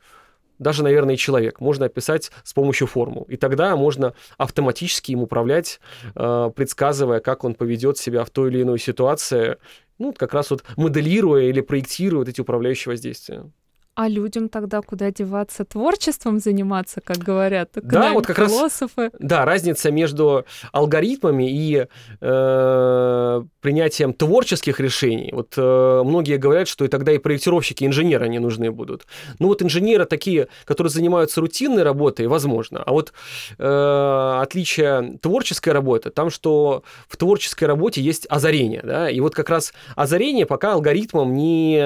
даже, 0.59 0.83
наверное, 0.83 1.17
человек, 1.17 1.59
можно 1.59 1.85
описать 1.85 2.31
с 2.43 2.53
помощью 2.53 2.87
формул. 2.87 3.23
И 3.23 3.37
тогда 3.37 3.75
можно 3.75 4.13
автоматически 4.37 5.11
им 5.11 5.21
управлять, 5.21 5.79
э, 6.15 6.51
предсказывая, 6.55 7.19
как 7.19 7.43
он 7.43 7.53
поведет 7.53 7.97
себя 7.97 8.23
в 8.23 8.29
той 8.29 8.49
или 8.49 8.61
иной 8.63 8.79
ситуации, 8.79 9.57
ну, 9.99 10.13
как 10.13 10.33
раз 10.33 10.51
вот 10.51 10.63
моделируя 10.75 11.43
или 11.43 11.61
проектируя 11.61 12.19
вот 12.19 12.29
эти 12.29 12.41
управляющие 12.41 12.91
воздействия. 12.91 13.51
А 13.99 14.09
людям 14.09 14.47
тогда 14.47 14.83
куда 14.83 15.09
деваться? 15.09 15.65
Творчеством 15.65 16.37
заниматься, 16.37 17.01
как 17.01 17.17
говорят 17.17 17.71
да, 17.81 18.13
вот 18.13 18.27
как 18.27 18.37
философы? 18.37 19.01
Раз, 19.01 19.11
да, 19.17 19.43
разница 19.43 19.89
между 19.89 20.45
алгоритмами 20.71 21.49
и 21.49 21.87
э, 22.21 23.43
принятием 23.59 24.13
творческих 24.13 24.79
решений. 24.79 25.31
Вот 25.33 25.55
э, 25.57 26.01
многие 26.05 26.37
говорят, 26.37 26.67
что 26.67 26.85
и 26.85 26.89
тогда 26.89 27.11
и 27.11 27.17
проектировщики, 27.17 27.85
и 27.85 27.87
инженеры 27.87 28.29
не 28.29 28.37
нужны 28.37 28.69
будут. 28.69 29.07
Ну 29.39 29.47
вот 29.47 29.63
инженеры 29.63 30.05
такие, 30.05 30.47
которые 30.65 30.91
занимаются 30.91 31.41
рутинной 31.41 31.81
работой, 31.81 32.27
возможно. 32.27 32.83
А 32.85 32.91
вот 32.91 33.13
э, 33.57 34.39
отличие 34.43 35.17
творческой 35.23 35.69
работы, 35.69 36.11
там, 36.11 36.29
что 36.29 36.83
в 37.07 37.17
творческой 37.17 37.63
работе 37.63 37.99
есть 38.03 38.27
озарение. 38.29 38.83
Да? 38.83 39.09
И 39.09 39.19
вот 39.21 39.33
как 39.33 39.49
раз 39.49 39.73
озарение 39.95 40.45
пока 40.45 40.73
алгоритмом 40.73 41.33
не... 41.33 41.77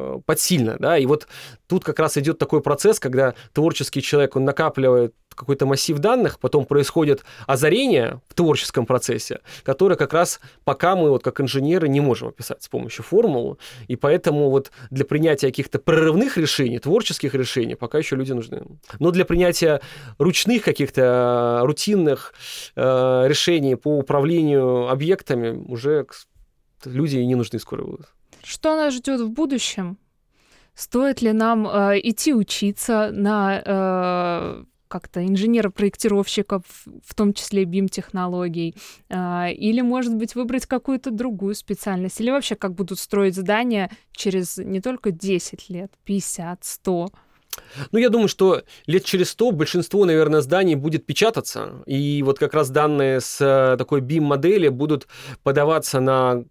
Э, 0.00 0.20
подсильно, 0.24 0.76
да, 0.78 0.98
и 0.98 1.06
вот 1.06 1.26
тут 1.66 1.84
как 1.84 1.98
раз 1.98 2.16
идет 2.16 2.38
такой 2.38 2.62
процесс, 2.62 2.98
когда 2.98 3.34
творческий 3.52 4.02
человек, 4.02 4.36
он 4.36 4.44
накапливает 4.44 5.14
какой-то 5.34 5.66
массив 5.66 5.98
данных, 5.98 6.38
потом 6.38 6.64
происходит 6.64 7.24
озарение 7.46 8.20
в 8.28 8.34
творческом 8.34 8.86
процессе, 8.86 9.40
которое 9.62 9.96
как 9.96 10.12
раз 10.12 10.40
пока 10.64 10.96
мы 10.96 11.10
вот 11.10 11.22
как 11.22 11.40
инженеры 11.40 11.88
не 11.88 12.00
можем 12.00 12.28
описать 12.28 12.62
с 12.62 12.68
помощью 12.68 13.04
формул, 13.04 13.58
и 13.88 13.96
поэтому 13.96 14.50
вот 14.50 14.70
для 14.90 15.04
принятия 15.04 15.48
каких-то 15.48 15.78
прорывных 15.78 16.36
решений, 16.38 16.78
творческих 16.78 17.34
решений 17.34 17.74
пока 17.74 17.98
еще 17.98 18.16
люди 18.16 18.32
нужны. 18.32 18.62
Но 18.98 19.10
для 19.10 19.24
принятия 19.24 19.80
ручных 20.18 20.62
каких-то 20.62 21.60
рутинных 21.62 22.32
э, 22.76 23.24
решений 23.26 23.76
по 23.76 23.98
управлению 23.98 24.88
объектами 24.88 25.56
уже 25.68 26.06
люди 26.84 27.18
не 27.18 27.34
нужны 27.34 27.58
скоро 27.58 27.84
будут. 27.84 28.06
Что 28.42 28.76
нас 28.76 28.94
ждет 28.94 29.20
в 29.20 29.30
будущем? 29.30 29.98
Стоит 30.74 31.20
ли 31.22 31.32
нам 31.32 31.66
э, 31.68 32.00
идти 32.02 32.32
учиться 32.32 33.10
на 33.12 33.62
э, 33.64 34.64
как-то 34.90 35.24
инженера-проектировщика, 35.24 36.62
в 37.04 37.14
том 37.14 37.32
числе 37.32 37.64
BIM-технологий, 37.64 38.74
э, 39.08 39.52
или, 39.52 39.82
может 39.82 40.14
быть, 40.16 40.34
выбрать 40.34 40.66
какую-то 40.66 41.10
другую 41.10 41.54
специальность, 41.54 42.20
или 42.20 42.30
вообще 42.30 42.56
как 42.56 42.74
будут 42.74 42.98
строить 42.98 43.36
здания 43.36 43.90
через 44.12 44.58
не 44.58 44.80
только 44.80 45.12
10 45.12 45.70
лет, 45.70 45.92
50, 46.04 46.64
100? 46.64 47.08
Ну, 47.92 47.98
я 47.98 48.08
думаю, 48.08 48.28
что 48.28 48.62
лет 48.86 49.04
через 49.04 49.30
сто 49.30 49.52
большинство, 49.52 50.04
наверное, 50.04 50.40
зданий 50.40 50.74
будет 50.74 51.06
печататься, 51.06 51.82
и 51.86 52.22
вот 52.24 52.38
как 52.38 52.54
раз 52.54 52.70
данные 52.70 53.20
с 53.20 53.40
э, 53.40 53.76
такой 53.76 54.00
BIM-модели 54.00 54.68
будут 54.68 55.06
подаваться 55.42 56.00
на 56.00 56.44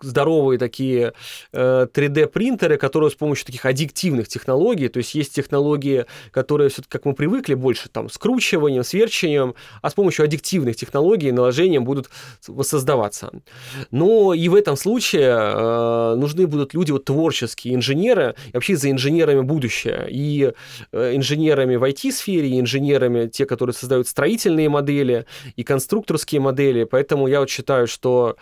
здоровые 0.00 0.58
такие 0.58 1.12
э, 1.52 1.86
3D-принтеры, 1.92 2.76
которые 2.76 3.10
с 3.10 3.14
помощью 3.14 3.46
таких 3.46 3.64
аддиктивных 3.64 4.28
технологий, 4.28 4.88
то 4.88 4.98
есть 4.98 5.14
есть 5.14 5.34
технологии, 5.34 6.06
которые 6.30 6.68
все-таки, 6.68 6.90
как 6.90 7.04
мы 7.04 7.14
привыкли, 7.14 7.54
больше 7.54 7.88
там 7.88 8.08
скручиванием, 8.10 8.84
сверчиванием, 8.84 9.54
а 9.82 9.90
с 9.90 9.94
помощью 9.94 10.24
аддиктивных 10.24 10.76
технологий 10.76 11.32
наложением 11.32 11.84
будут 11.84 12.10
воссоздаваться. 12.46 13.30
Но 13.90 14.34
и 14.34 14.48
в 14.48 14.54
этом 14.54 14.76
случае 14.76 15.30
э, 15.30 16.14
нужны 16.16 16.46
будут 16.46 16.74
люди 16.74 16.92
вот 16.92 17.04
творческие, 17.04 17.74
инженеры, 17.74 18.34
и 18.48 18.50
вообще 18.52 18.76
за 18.76 18.90
инженерами 18.90 19.40
будущее, 19.40 20.06
и 20.10 20.52
э, 20.92 21.16
инженерами 21.16 21.76
в 21.76 21.84
IT-сфере, 21.84 22.48
и 22.48 22.60
инженерами, 22.60 23.28
те, 23.28 23.46
которые 23.46 23.74
создают 23.74 24.08
строительные 24.08 24.68
модели, 24.68 25.26
и 25.56 25.62
конструкторские 25.62 26.40
модели, 26.40 26.84
поэтому 26.84 27.28
я 27.28 27.40
вот 27.40 27.50
считаю, 27.50 27.86
что 27.86 28.36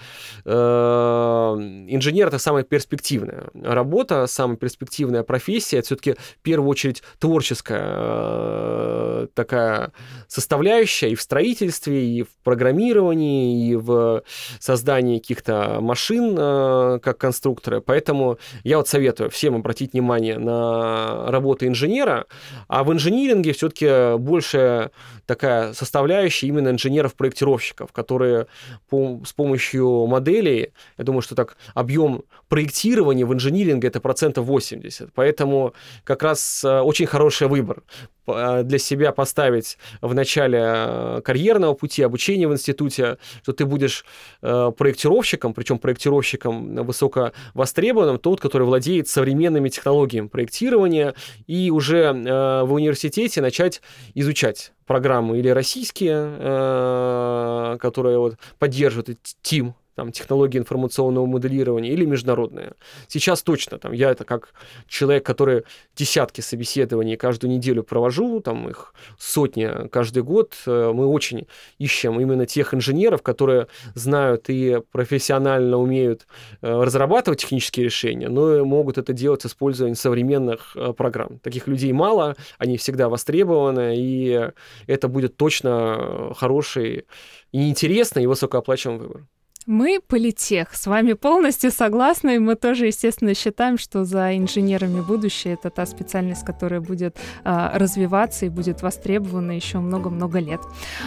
э, 0.45 1.42
инженер 1.59 2.29
это 2.29 2.39
самая 2.39 2.65
перспективная 2.65 3.49
работа, 3.55 4.27
самая 4.27 4.57
перспективная 4.57 5.23
профессия. 5.23 5.79
Это 5.79 5.87
все-таки 5.87 6.13
в 6.13 6.43
первую 6.43 6.69
очередь 6.69 7.03
творческая 7.19 7.83
э, 7.85 9.27
такая 9.35 9.93
составляющая 10.29 11.11
и 11.11 11.15
в 11.15 11.23
строительстве, 11.23 12.07
и 12.07 12.23
в 12.23 12.29
программировании, 12.45 13.71
и 13.71 13.77
в 13.77 14.23
создании 14.59 15.19
каких-то 15.19 15.79
машин 15.81 16.35
э, 16.39 16.99
как 17.03 17.19
конструкторы. 17.19 17.81
Поэтому 17.81 18.39
я 18.65 18.79
вот 18.79 18.89
советую 18.89 19.31
всем 19.31 19.57
обратить 19.57 19.93
внимание 19.93 20.39
на 20.39 21.31
работу 21.31 21.67
инженера, 21.67 22.27
а 22.69 22.85
в 22.85 22.93
инжиниринге 22.93 23.53
все-таки 23.53 24.17
больше 24.19 24.91
такая 25.27 25.73
составляющая 25.73 26.49
именно 26.49 26.69
инженеров-проектировщиков, 26.71 27.93
которые 27.93 28.47
по, 28.89 29.21
с 29.25 29.33
помощью 29.33 30.07
моделей, 30.07 30.73
я 30.99 31.05
думаю, 31.05 31.23
что 31.23 31.32
так 31.35 31.57
объем 31.75 32.25
проектирования 32.49 33.25
в 33.25 33.33
инжиниринге 33.33 33.89
это 33.89 34.01
процентов 34.01 34.45
80. 34.45 35.11
Поэтому 35.15 35.73
как 36.05 36.23
раз 36.23 36.63
э, 36.65 36.81
очень 36.81 37.07
хороший 37.07 37.49
выбор 37.49 37.83
э, 38.27 38.63
для 38.63 38.79
себя 38.79 39.13
поставить 39.13 39.79
в 40.03 40.15
начале 40.15 40.61
э, 40.63 41.21
карьерного 41.25 41.73
пути, 41.73 42.03
обучения 42.03 42.47
в 42.47 42.53
институте, 42.53 43.17
что 43.43 43.53
ты 43.53 43.65
будешь 43.65 44.05
проектировщиком, 44.41 45.55
причем 45.55 45.79
проектировщиком 45.79 46.85
высоко 46.85 47.33
востребованным, 47.55 48.19
тот, 48.19 48.41
который 48.41 48.65
владеет 48.65 49.09
современными 49.09 49.71
технологиями 49.71 50.27
проектирования, 50.27 51.15
и 51.47 51.71
уже 51.71 52.13
в 52.13 52.73
университете 52.73 53.41
начать 53.41 53.81
изучать 54.15 54.73
программы 54.87 55.39
или 55.39 55.49
российские, 55.49 57.79
которые 57.79 58.19
вот 58.19 58.37
поддерживают 58.59 59.19
ТИМ, 59.43 59.75
там, 59.95 60.13
технологии 60.13 60.59
информационного 60.59 61.27
моделирования 61.27 61.91
или 61.91 62.05
международные. 62.05 62.73
Сейчас 63.09 63.43
точно, 63.43 63.79
там, 63.79 63.93
я 63.93 64.11
это 64.11 64.25
как 64.25 64.55
человек, 64.87 65.25
который 65.25 65.65
десятки 65.97 66.41
собеседований 66.41 67.17
каждую 67.17 67.51
неделю 67.51 67.83
провожу, 67.83 68.41
там 68.41 68.69
их 68.69 68.95
сотни 69.19 69.89
каждый 69.89 70.23
год, 70.23 70.55
э, 70.67 70.93
мы 70.95 71.07
очень 71.07 71.47
ищем 71.79 72.21
именно 72.21 72.47
тех 72.47 72.75
инженеров, 72.75 73.23
которые 73.23 73.67
знают 73.95 74.49
и 74.49 74.81
профессионально 74.93 75.77
умеют 75.77 76.27
э, 76.63 76.83
разрабатывать 76.83 77.41
технические 77.41 77.85
решения, 77.85 78.29
но 78.29 78.57
и 78.57 78.63
могут 78.63 78.99
это 78.99 79.13
делать 79.13 79.43
с 79.43 79.47
использованием 79.47 79.97
современных 79.97 80.77
э, 80.77 80.93
программ. 80.93 81.39
Таких 81.41 81.67
людей 81.67 81.93
мало, 81.93 82.37
они 82.59 82.77
всегда 82.77 83.09
востребованы, 83.09 83.95
и 83.97 84.51
это 84.87 85.09
будет 85.09 85.37
точно 85.37 86.33
хороший 86.37 87.07
и 87.53 87.69
интересный 87.69 88.25
и 88.25 88.27
высокооплачиваемый 88.27 89.07
выбор. 89.07 89.27
Мы 89.67 90.01
политех, 90.01 90.75
с 90.75 90.87
вами 90.87 91.13
полностью 91.13 91.71
согласны. 91.71 92.41
Мы 92.41 92.57
тоже, 92.57 92.87
естественно, 92.87 93.35
считаем, 93.35 93.79
что 93.79 94.05
за 94.05 94.37
инженерами 94.37 95.01
будущее 95.01 95.55
это 95.55 95.71
та 95.71 95.87
специальность, 95.87 96.45
которая 96.45 96.81
будет 96.81 97.17
э, 97.45 97.71
развиваться 97.75 98.47
и 98.47 98.49
будет 98.49 98.83
востребована 98.83 99.53
еще 99.53 99.79
много-много 99.79 100.41
лет. 100.41 100.61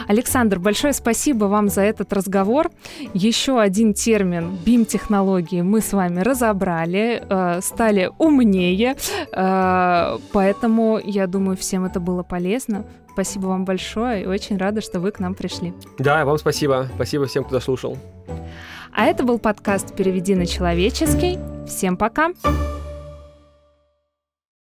Александр, 0.07 0.59
большое 0.59 0.93
спасибо 0.93 1.45
вам 1.45 1.67
за 1.69 1.81
этот 1.81 2.13
разговор. 2.13 2.71
Еще 3.13 3.59
один 3.59 3.93
термин 3.93 4.57
BIM-технологии 4.65 5.61
мы 5.61 5.81
с 5.81 5.91
вами 5.91 6.21
разобрали, 6.21 7.23
э, 7.29 7.61
стали 7.61 8.09
умнее, 8.17 8.95
э, 9.33 10.17
поэтому 10.31 10.99
я 11.03 11.27
думаю, 11.27 11.57
всем 11.57 11.83
это 11.83 11.99
было 11.99 12.23
полезно. 12.23 12.85
Спасибо 13.15 13.47
вам 13.47 13.63
большое 13.63 14.23
и 14.23 14.25
очень 14.25 14.57
рада, 14.57 14.81
что 14.81 14.99
вы 14.99 15.11
к 15.11 15.19
нам 15.21 15.35
пришли. 15.35 15.73
Да, 15.97 16.25
вам 16.25 16.37
спасибо. 16.37 16.89
Спасибо 16.95 17.27
всем, 17.27 17.45
кто 17.45 17.61
слушал. 17.61 17.97
А 18.91 19.05
это 19.05 19.23
был 19.23 19.39
подкаст 19.39 19.95
«Переведи 19.95 20.35
на 20.35 20.45
человеческий». 20.45 21.39
Всем 21.65 21.95
пока! 21.95 22.31
Пока! 22.43 22.74